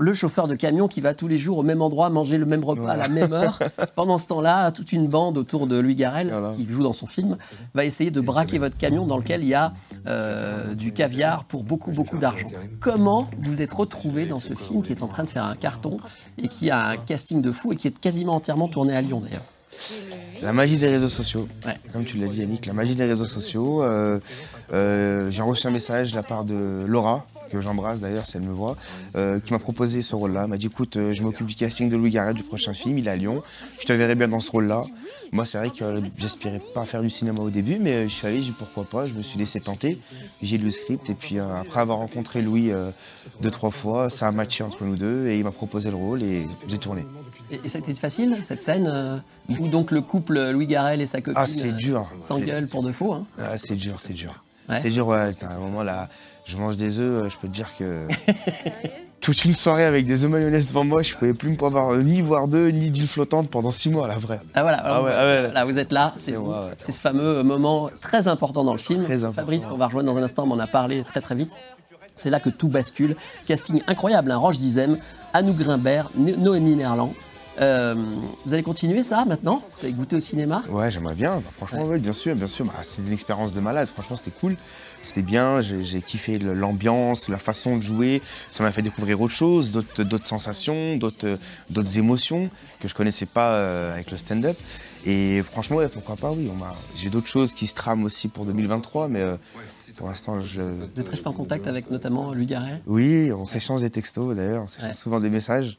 le 0.00 0.12
chauffeur 0.12 0.46
de 0.46 0.54
camion 0.54 0.86
qui 0.86 1.00
va 1.00 1.12
tous 1.12 1.26
les 1.26 1.36
jours 1.36 1.58
au 1.58 1.62
même 1.64 1.82
endroit 1.82 2.08
manger 2.08 2.38
le 2.38 2.46
même 2.46 2.62
repas 2.64 2.90
à 2.92 2.96
la 2.96 3.08
même 3.08 3.32
heure. 3.32 3.58
Pendant 3.96 4.16
ce 4.16 4.28
temps-là, 4.28 4.70
toute 4.70 4.92
une 4.92 5.08
bande 5.08 5.36
autour 5.36 5.66
de 5.66 5.76
Louis 5.78 5.96
Garrel, 5.96 6.28
Voilà. 6.30 6.54
qui 6.56 6.64
joue 6.64 6.84
dans 6.84 6.92
son 6.92 7.06
film, 7.06 7.36
va 7.74 7.84
essayer 7.84 8.10
de 8.12 8.20
braquer 8.20 8.58
votre 8.58 8.76
camion 8.76 9.06
dans 9.06 9.18
lequel 9.18 9.42
il 9.42 9.48
y 9.48 9.54
a 9.54 9.72
euh, 10.06 10.74
du 10.74 10.92
caviar 10.92 11.44
pour 11.44 11.64
beaucoup, 11.64 11.90
beaucoup 11.90 12.18
d'argent. 12.18 12.46
Comment 12.80 13.28
vous 13.38 13.50
vous 13.52 13.62
êtes 13.62 13.72
retrouvé 13.72 14.26
dans 14.26 14.38
ce 14.40 14.54
film 14.54 14.82
qui 14.84 14.92
est 14.92 15.02
en 15.02 15.08
train 15.08 15.24
de 15.24 15.30
faire 15.30 15.44
un 15.44 15.56
carton 15.56 15.96
et 16.40 16.46
qui 16.48 16.70
a 16.70 16.86
un 16.90 16.96
casting 16.96 17.42
de 17.42 17.50
fou 17.50 17.72
et 17.72 17.76
qui 17.76 17.88
est 17.88 17.98
quasiment 17.98 18.34
entièrement 18.36 18.68
tourné 18.68 18.94
à 18.96 19.02
Lyon 19.02 19.20
d'ailleurs? 19.20 19.42
La 20.42 20.52
magie 20.52 20.78
des 20.78 20.88
réseaux 20.88 21.08
sociaux. 21.08 21.48
Ouais. 21.66 21.76
Comme 21.92 22.04
tu 22.04 22.16
l'as 22.18 22.28
dit, 22.28 22.40
Yannick, 22.40 22.66
la 22.66 22.72
magie 22.72 22.94
des 22.96 23.04
réseaux 23.04 23.26
sociaux. 23.26 23.82
euh, 23.82 24.18
euh, 24.72 25.28
J'ai 25.30 25.42
reçu 25.42 25.66
un 25.66 25.70
message 25.70 26.10
de 26.12 26.16
la 26.16 26.22
part 26.22 26.44
de 26.44 26.84
Laura, 26.86 27.26
que 27.48 27.60
j'embrasse 27.60 28.00
d'ailleurs 28.00 28.26
si 28.26 28.36
elle 28.36 28.42
me 28.44 28.52
voit, 28.52 28.76
euh, 29.16 29.40
qui 29.40 29.52
m'a 29.52 29.58
proposé 29.58 30.02
ce 30.02 30.14
rôle-là. 30.14 30.42
Elle 30.44 30.50
m'a 30.50 30.56
dit 30.56 30.66
écoute, 30.66 30.96
euh, 30.96 31.12
je 31.12 31.22
m'occupe 31.22 31.46
du 31.46 31.54
casting 31.54 31.88
de 31.88 31.96
Louis 31.96 32.10
Garrel 32.10 32.34
du 32.34 32.42
prochain 32.42 32.72
film, 32.72 32.98
il 32.98 33.06
est 33.06 33.10
à 33.10 33.16
Lyon. 33.16 33.42
Je 33.80 33.86
te 33.86 33.92
verrai 33.92 34.14
bien 34.14 34.28
dans 34.28 34.40
ce 34.40 34.50
rôle-là. 34.50 34.84
Moi, 35.30 35.44
c'est 35.44 35.58
vrai 35.58 35.68
que 35.70 35.84
euh, 35.84 36.00
j'aspirais 36.16 36.62
pas 36.74 36.82
à 36.82 36.84
faire 36.86 37.02
du 37.02 37.10
cinéma 37.10 37.40
au 37.42 37.50
début, 37.50 37.78
mais 37.78 37.92
euh, 37.92 38.02
je 38.08 38.14
suis 38.14 38.26
allé, 38.26 38.40
j'ai 38.40 38.52
pourquoi 38.52 38.84
pas, 38.84 39.06
je 39.06 39.12
me 39.12 39.20
suis 39.22 39.38
laissé 39.38 39.60
tenter. 39.60 39.98
J'ai 40.40 40.56
lu 40.56 40.64
le 40.64 40.70
script, 40.70 41.10
et 41.10 41.14
puis 41.14 41.38
euh, 41.38 41.54
après 41.60 41.80
avoir 41.80 41.98
rencontré 41.98 42.40
Louis 42.40 42.70
euh, 42.70 42.90
deux, 43.42 43.50
trois 43.50 43.70
fois, 43.70 44.08
ça 44.08 44.26
a 44.28 44.32
matché 44.32 44.64
entre 44.64 44.84
nous 44.84 44.96
deux, 44.96 45.26
et 45.26 45.36
il 45.38 45.44
m'a 45.44 45.50
proposé 45.50 45.90
le 45.90 45.96
rôle, 45.96 46.22
et 46.22 46.46
j'ai 46.66 46.78
tourné. 46.78 47.04
Et, 47.50 47.60
et 47.62 47.68
ça 47.68 47.76
a 47.76 47.80
été 47.82 47.92
facile, 47.94 48.38
cette 48.42 48.62
scène 48.62 48.86
euh, 48.86 49.18
où 49.58 49.68
donc 49.68 49.90
le 49.90 50.00
couple 50.00 50.50
Louis 50.50 50.66
Garrel 50.66 51.02
et 51.02 51.06
sa 51.06 51.20
copine 51.20 51.34
Ah, 51.36 51.46
c'est 51.46 51.68
euh, 51.68 51.72
dur. 51.72 52.10
s'engueulent 52.22 52.68
pour 52.68 52.82
de 52.82 52.90
faux. 52.92 53.12
hein? 53.12 53.26
Ah, 53.38 53.58
c'est 53.58 53.76
dur, 53.76 54.00
c'est 54.02 54.14
dur. 54.14 54.42
Ouais. 54.68 54.80
C'est 54.82 54.90
dur, 54.90 55.06
ouais. 55.06 55.32
T'as 55.34 55.48
un 55.48 55.58
moment 55.58 55.82
là, 55.82 56.08
je 56.44 56.56
mange 56.56 56.76
des 56.76 57.00
œufs, 57.00 57.24
euh, 57.24 57.28
je 57.30 57.36
peux 57.38 57.48
te 57.48 57.52
dire 57.52 57.68
que. 57.78 58.06
Toute 59.20 59.44
une 59.44 59.52
soirée 59.52 59.84
avec 59.84 60.06
des 60.06 60.24
œufs 60.24 60.30
mayonnaise 60.30 60.66
devant 60.68 60.84
moi, 60.84 61.02
je 61.02 61.12
pouvais 61.14 61.34
plus 61.34 61.50
me 61.50 61.64
avoir 61.64 61.92
euh, 61.92 62.02
ni 62.02 62.22
voir 62.22 62.46
d'œufs, 62.46 62.72
ni 62.72 62.88
d'île 62.90 63.08
flottante 63.08 63.50
pendant 63.50 63.72
six 63.72 63.90
mois, 63.90 64.06
là, 64.06 64.16
vrai. 64.18 64.40
Ah 64.54 64.62
voilà, 64.62 64.78
Ah 64.84 65.02
ouais, 65.02 65.12
ah 65.14 65.24
ouais. 65.24 65.52
là 65.52 65.64
vous 65.64 65.78
êtes 65.78 65.92
là, 65.92 66.14
c'est 66.16 66.30
C'est 66.30 66.36
vous. 66.36 66.46
moi, 66.46 66.66
ouais. 66.66 66.72
C'est 66.80 66.92
ce 66.92 67.00
fameux 67.00 67.42
moment 67.42 67.90
très 68.00 68.28
important 68.28 68.62
dans 68.62 68.72
le 68.72 68.78
film. 68.78 69.02
Très 69.04 69.16
important. 69.16 69.34
Fabrice, 69.42 69.66
qu'on 69.66 69.76
va 69.76 69.86
rejoindre 69.86 70.12
dans 70.12 70.18
un 70.18 70.22
instant, 70.22 70.46
m'en 70.46 70.58
a 70.58 70.68
parlé 70.68 71.02
très 71.02 71.20
très 71.20 71.34
vite. 71.34 71.50
C'est 72.14 72.30
là 72.30 72.38
que 72.40 72.48
tout 72.48 72.68
bascule. 72.68 73.16
Casting 73.46 73.82
incroyable, 73.88 74.30
hein. 74.30 74.36
Roche 74.36 74.56
Dizem, 74.56 74.96
Anou 75.34 75.52
Grimbert, 75.52 76.10
No- 76.16 76.36
Noémie 76.36 76.76
Merlan. 76.76 77.12
Euh, 77.60 77.94
vous 78.44 78.54
allez 78.54 78.62
continuer 78.62 79.02
ça 79.02 79.24
maintenant 79.24 79.62
Vous 79.76 79.84
allez 79.84 79.94
goûter 79.94 80.16
au 80.16 80.20
cinéma 80.20 80.62
Ouais, 80.68 80.90
j'aimerais 80.90 81.14
bien. 81.14 81.36
Bah, 81.36 81.50
franchement, 81.56 81.84
ouais. 81.86 81.98
bien 81.98 82.12
sûr, 82.12 82.34
bien 82.36 82.46
sûr. 82.46 82.64
Bah, 82.66 82.74
c'est 82.82 82.98
une 82.98 83.12
expérience 83.12 83.52
de 83.52 83.60
malade. 83.60 83.88
Franchement, 83.88 84.16
c'était 84.16 84.36
cool. 84.38 84.56
C'était 85.02 85.22
bien. 85.22 85.60
J'ai 85.62 86.02
kiffé 86.02 86.38
l'ambiance, 86.38 87.28
la 87.28 87.38
façon 87.38 87.76
de 87.76 87.82
jouer. 87.82 88.22
Ça 88.50 88.62
m'a 88.62 88.72
fait 88.72 88.82
découvrir 88.82 89.20
autre 89.20 89.34
chose, 89.34 89.70
d'autres 89.70 90.26
sensations, 90.26 90.96
d'autres 90.96 91.26
euh, 91.26 91.36
d'autres 91.70 91.98
émotions 91.98 92.48
que 92.80 92.88
je 92.88 92.94
connaissais 92.94 93.26
pas 93.26 93.52
euh, 93.52 93.94
avec 93.94 94.10
le 94.10 94.16
stand-up. 94.16 94.56
Et 95.06 95.42
franchement, 95.42 95.76
ouais, 95.76 95.88
pourquoi 95.88 96.16
pas, 96.16 96.32
oui. 96.32 96.50
J'ai 96.96 97.10
d'autres 97.10 97.28
choses 97.28 97.54
qui 97.54 97.66
se 97.66 97.74
trament 97.74 98.04
aussi 98.04 98.28
pour 98.28 98.44
2023, 98.44 99.08
mais 99.08 99.20
euh, 99.22 99.36
pour 99.96 100.08
l'instant, 100.08 100.40
je. 100.40 100.60
Vous 100.62 101.00
êtes 101.00 101.08
resté 101.08 101.28
en 101.28 101.32
contact 101.32 101.66
avec 101.66 101.90
notamment 101.90 102.34
Louis 102.34 102.46
Garrel 102.46 102.80
Oui, 102.86 103.32
on 103.32 103.44
s'échange 103.44 103.80
des 103.80 103.90
textos 103.90 104.34
d'ailleurs, 104.36 104.64
on 104.64 104.68
s'échange 104.68 104.94
souvent 104.94 105.20
des 105.20 105.30
messages. 105.30 105.78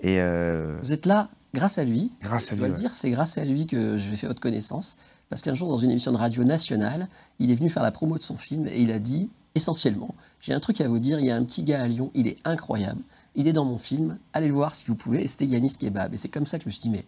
Et 0.00 0.20
euh, 0.20 0.78
Vous 0.82 0.92
êtes 0.92 1.06
là 1.06 1.28
grâce 1.54 1.78
à 1.78 1.84
lui. 1.84 2.12
grâce 2.20 2.46
à 2.46 2.50
Je 2.50 2.54
lui. 2.54 2.58
dois 2.60 2.68
le 2.68 2.74
dire, 2.74 2.92
c'est 2.92 3.10
grâce 3.10 3.38
à 3.38 3.44
lui 3.44 3.66
que 3.66 3.96
je 3.98 4.14
fait 4.14 4.26
votre 4.26 4.40
connaissance. 4.40 4.96
Parce 5.30 5.42
qu'un 5.42 5.54
jour, 5.54 5.68
dans 5.68 5.78
une 5.78 5.90
émission 5.90 6.12
de 6.12 6.16
radio 6.16 6.44
nationale, 6.44 7.08
il 7.38 7.50
est 7.50 7.54
venu 7.54 7.68
faire 7.68 7.82
la 7.82 7.90
promo 7.90 8.16
de 8.16 8.22
son 8.22 8.36
film 8.36 8.66
et 8.66 8.80
il 8.80 8.90
a 8.92 8.98
dit, 8.98 9.28
essentiellement, 9.54 10.14
j'ai 10.40 10.52
un 10.54 10.60
truc 10.60 10.80
à 10.80 10.88
vous 10.88 10.98
dire, 11.00 11.18
il 11.20 11.26
y 11.26 11.30
a 11.30 11.36
un 11.36 11.44
petit 11.44 11.62
gars 11.64 11.82
à 11.82 11.88
Lyon, 11.88 12.10
il 12.14 12.28
est 12.28 12.36
incroyable, 12.44 13.00
il 13.34 13.46
est 13.46 13.52
dans 13.52 13.64
mon 13.64 13.76
film, 13.78 14.18
allez 14.32 14.46
le 14.48 14.54
voir 14.54 14.74
si 14.74 14.84
vous 14.86 14.94
pouvez. 14.94 15.22
Et 15.22 15.26
c'était 15.26 15.46
Yanis 15.46 15.76
Kebab. 15.78 16.14
Et 16.14 16.16
c'est 16.16 16.28
comme 16.28 16.46
ça 16.46 16.58
que 16.58 16.64
je 16.64 16.68
me 16.68 16.72
suis 16.72 16.82
dit, 16.82 16.90
mais 16.90 17.04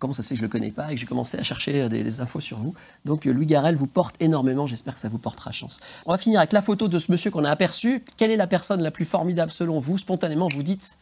comment 0.00 0.12
ça 0.12 0.22
se 0.22 0.28
fait 0.28 0.34
que 0.34 0.40
je 0.40 0.44
le 0.44 0.48
connais 0.50 0.72
pas 0.72 0.90
et 0.90 0.94
que 0.94 1.00
j'ai 1.00 1.06
commencé 1.06 1.38
à 1.38 1.42
chercher 1.44 1.88
des, 1.88 2.02
des 2.02 2.20
infos 2.20 2.40
sur 2.40 2.58
vous? 2.58 2.74
Donc 3.04 3.26
euh, 3.26 3.32
Louis 3.32 3.46
Garrel 3.46 3.76
vous 3.76 3.86
porte 3.86 4.16
énormément, 4.20 4.66
j'espère 4.66 4.94
que 4.94 5.00
ça 5.00 5.08
vous 5.08 5.18
portera 5.18 5.52
chance. 5.52 5.78
On 6.04 6.10
va 6.12 6.18
finir 6.18 6.40
avec 6.40 6.52
la 6.52 6.62
photo 6.62 6.88
de 6.88 6.98
ce 6.98 7.12
monsieur 7.12 7.30
qu'on 7.30 7.44
a 7.44 7.50
aperçu. 7.50 8.04
Quelle 8.16 8.30
est 8.32 8.36
la 8.36 8.46
personne 8.48 8.82
la 8.82 8.90
plus 8.90 9.04
formidable 9.04 9.52
selon 9.52 9.78
vous? 9.78 9.98
Spontanément, 9.98 10.48
vous 10.48 10.62
dites 10.64 10.96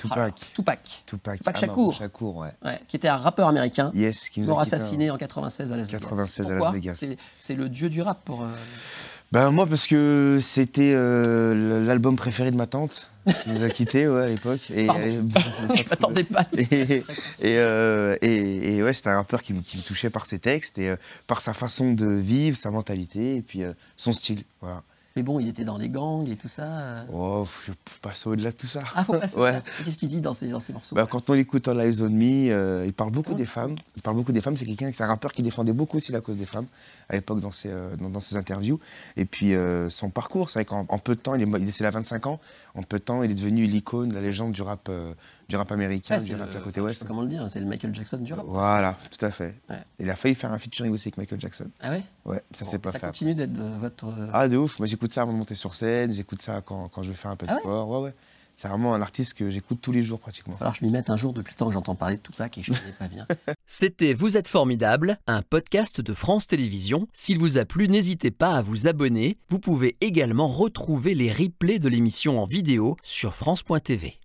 Tupac. 0.00 0.34
Ah, 0.40 0.44
Tupac, 0.54 0.80
Tupac. 1.06 1.38
Tupac 1.38 1.40
Ah 1.46 1.50
non, 1.52 1.60
Shakur. 1.72 1.94
Shakur, 1.94 2.36
ouais. 2.38 2.48
ouais, 2.64 2.80
qui 2.88 2.96
était 2.96 3.08
un 3.08 3.16
rappeur 3.18 3.48
américain. 3.48 3.90
Yes, 3.94 4.28
qui 4.30 4.40
nous 4.40 4.46
a 4.46 4.50
mort 4.50 4.60
assassiné 4.60 5.10
en 5.10 5.16
96 5.16 5.72
à 5.72 5.76
Las 5.76 5.86
Vegas. 5.88 5.98
96 6.00 6.46
à 6.50 6.54
Las 6.54 6.72
Vegas. 6.72 7.04
C'est- 7.38 7.54
le 7.54 7.68
dieu 7.68 7.88
du 7.90 8.00
rap 8.02 8.24
pour. 8.24 8.42
euh, 8.42 8.48
Ben 9.32 9.50
moi 9.52 9.66
parce 9.66 9.86
que 9.86 10.38
c'était 10.42 10.92
euh, 10.94 11.84
l'album 11.84 12.16
préféré 12.16 12.50
de 12.50 12.56
ma 12.56 12.66
tante 12.66 13.10
qui 13.44 13.50
nous 13.50 13.62
a 13.62 13.68
quittés 13.68 14.08
ouais, 14.08 14.22
à 14.22 14.26
l'époque. 14.26 14.70
Et, 14.74 14.86
Pardon. 14.86 15.02
elle- 15.04 15.76
Je 15.76 15.88
m'attendais 15.88 16.24
pas. 16.24 16.46
Et, 16.56 16.62
et, 16.92 17.02
euh, 17.58 18.16
et- 18.22 18.76
et 18.76 18.82
ouais, 18.82 18.92
c'était 18.92 19.10
un 19.10 19.16
rappeur 19.16 19.42
qui, 19.42 19.52
me- 19.52 19.60
qui 19.60 19.76
me 19.76 19.82
touchait 19.82 20.10
par 20.10 20.26
ses 20.26 20.38
textes 20.40 20.78
et 20.78 20.90
euh, 20.90 20.96
par 21.28 21.40
sa 21.40 21.52
façon 21.52 21.92
de 21.92 22.06
vivre, 22.06 22.56
sa 22.56 22.70
mentalité 22.72 23.36
et 23.36 23.42
puis 23.42 23.62
euh, 23.62 23.72
son 23.96 24.12
style. 24.12 24.42
Voilà. 24.60 24.82
Mais 25.16 25.22
bon, 25.24 25.40
il 25.40 25.48
était 25.48 25.64
dans 25.64 25.76
les 25.76 25.88
gangs 25.88 26.28
et 26.28 26.36
tout 26.36 26.46
ça. 26.48 26.62
euh. 26.62 27.04
Oh, 27.12 27.46
je 27.66 27.72
passe 28.00 28.26
au-delà 28.26 28.52
de 28.52 28.56
tout 28.56 28.68
ça. 28.68 28.82
Ah, 28.94 29.04
faut 29.04 29.18
passer. 29.18 29.36
Ouais. 29.40 29.60
Qu'est-ce 29.84 29.98
qu'il 29.98 30.08
dit 30.08 30.20
dans 30.20 30.32
ces, 30.32 30.48
dans 30.48 30.60
ces 30.60 30.72
morceaux? 30.72 30.94
Bah, 30.94 31.06
quand 31.10 31.28
on 31.30 31.32
l'écoute 31.32 31.66
en 31.66 31.74
Lies 31.74 32.00
on 32.00 32.08
Me, 32.10 32.50
euh, 32.50 32.84
il 32.86 32.92
parle 32.92 33.10
beaucoup 33.10 33.34
des 33.34 33.46
femmes. 33.46 33.74
Il 33.96 34.02
parle 34.02 34.16
beaucoup 34.16 34.32
des 34.32 34.40
femmes. 34.40 34.56
C'est 34.56 34.66
quelqu'un, 34.66 34.90
c'est 34.96 35.02
un 35.02 35.08
rappeur 35.08 35.32
qui 35.32 35.42
défendait 35.42 35.72
beaucoup 35.72 35.96
aussi 35.96 36.12
la 36.12 36.20
cause 36.20 36.36
des 36.36 36.46
femmes 36.46 36.66
à 37.10 37.14
l'époque 37.14 37.40
dans 37.40 37.50
ses, 37.50 37.68
euh, 37.68 37.96
dans, 37.96 38.08
dans 38.08 38.20
ses 38.20 38.36
interviews. 38.36 38.78
Et 39.16 39.24
puis 39.26 39.54
euh, 39.54 39.90
son 39.90 40.08
parcours, 40.08 40.48
c'est 40.48 40.60
vrai 40.60 40.64
qu'en 40.64 40.86
en 40.88 40.98
peu 40.98 41.14
de 41.16 41.20
temps, 41.20 41.34
il 41.34 41.42
est, 41.42 41.46
mo- 41.46 41.56
il 41.58 41.64
est 41.64 41.66
décédé 41.66 41.88
à 41.88 41.90
25 41.90 42.26
ans. 42.26 42.40
En 42.74 42.82
peu 42.82 42.98
de 42.98 43.04
temps, 43.04 43.22
il 43.22 43.30
est 43.30 43.34
devenu 43.34 43.66
l'icône, 43.66 44.14
la 44.14 44.20
légende 44.20 44.52
du 44.52 44.62
rap, 44.62 44.88
euh, 44.88 45.12
du 45.48 45.56
rap 45.56 45.70
américain, 45.72 46.18
Ouais, 46.18 46.24
du 46.24 46.34
rap 46.36 46.54
le- 46.54 46.60
côté 46.60 46.80
ouest. 46.80 47.04
comment 47.06 47.22
le 47.22 47.28
dire, 47.28 47.44
c'est 47.50 47.60
le 47.60 47.66
Michael 47.66 47.94
Jackson 47.94 48.18
du 48.18 48.32
rap. 48.32 48.44
Voilà, 48.46 48.96
tout 49.10 49.24
à 49.26 49.30
fait. 49.30 49.56
Ouais. 49.68 49.76
Il 49.98 50.08
a 50.08 50.14
failli 50.16 50.34
faire 50.36 50.52
un 50.52 50.58
featuring 50.58 50.92
aussi 50.92 51.08
avec 51.08 51.18
Michael 51.18 51.40
Jackson. 51.40 51.68
Ah 51.80 51.90
ouais? 51.90 52.02
Ouais, 52.24 52.42
ça 52.54 52.64
Bon, 52.64 52.70
s'est 52.70 52.78
pas 52.78 52.92
Ça 52.92 52.98
fait. 53.00 53.06
après. 53.06 53.18
continue 53.18 53.34
d'être 53.34 53.58
votre. 53.80 54.06
Ah, 54.32 54.46
de 54.48 54.56
ouf. 54.56 54.78
Moi, 54.78 54.86
j'écoute 54.86 55.10
ça 55.12 55.22
avant 55.22 55.32
de 55.32 55.38
monter 55.38 55.56
sur 55.56 55.74
scène. 55.74 56.12
J'écoute 56.12 56.40
ça 56.40 56.62
quand, 56.64 56.88
quand 56.88 57.02
je 57.02 57.08
vais 57.08 57.16
faire 57.16 57.32
un 57.32 57.36
peu 57.36 57.46
de 57.46 57.50
Ah 57.50 57.56
ouais? 57.56 57.60
sport. 57.60 57.88
Ouais, 57.90 57.98
ouais. 58.08 58.14
C'est 58.60 58.68
vraiment 58.68 58.92
un 58.92 59.00
artiste 59.00 59.32
que 59.32 59.48
j'écoute 59.48 59.78
tous 59.80 59.90
les 59.90 60.02
jours 60.02 60.20
pratiquement. 60.20 60.54
Que 60.54 60.66
je 60.78 60.84
m'y 60.84 60.90
mette 60.90 61.08
un 61.08 61.16
jour 61.16 61.32
depuis 61.32 61.54
le 61.54 61.56
temps 61.56 61.68
que 61.68 61.72
j'entends 61.72 61.94
parler 61.94 62.16
de 62.16 62.20
Tupac 62.20 62.58
et 62.58 62.60
que 62.60 62.66
je 62.66 62.72
ne 62.72 62.76
connais 62.76 62.92
pas 62.92 63.08
bien. 63.08 63.26
C'était 63.66 64.12
Vous 64.12 64.36
êtes 64.36 64.48
formidable, 64.48 65.16
un 65.26 65.40
podcast 65.40 66.02
de 66.02 66.12
France 66.12 66.46
Télévisions. 66.46 67.06
S'il 67.14 67.38
vous 67.38 67.56
a 67.56 67.64
plu, 67.64 67.88
n'hésitez 67.88 68.30
pas 68.30 68.50
à 68.50 68.60
vous 68.60 68.86
abonner. 68.86 69.38
Vous 69.48 69.60
pouvez 69.60 69.96
également 70.02 70.46
retrouver 70.46 71.14
les 71.14 71.32
replays 71.32 71.78
de 71.78 71.88
l'émission 71.88 72.38
en 72.38 72.44
vidéo 72.44 72.98
sur 73.02 73.32
France.tv. 73.32 74.20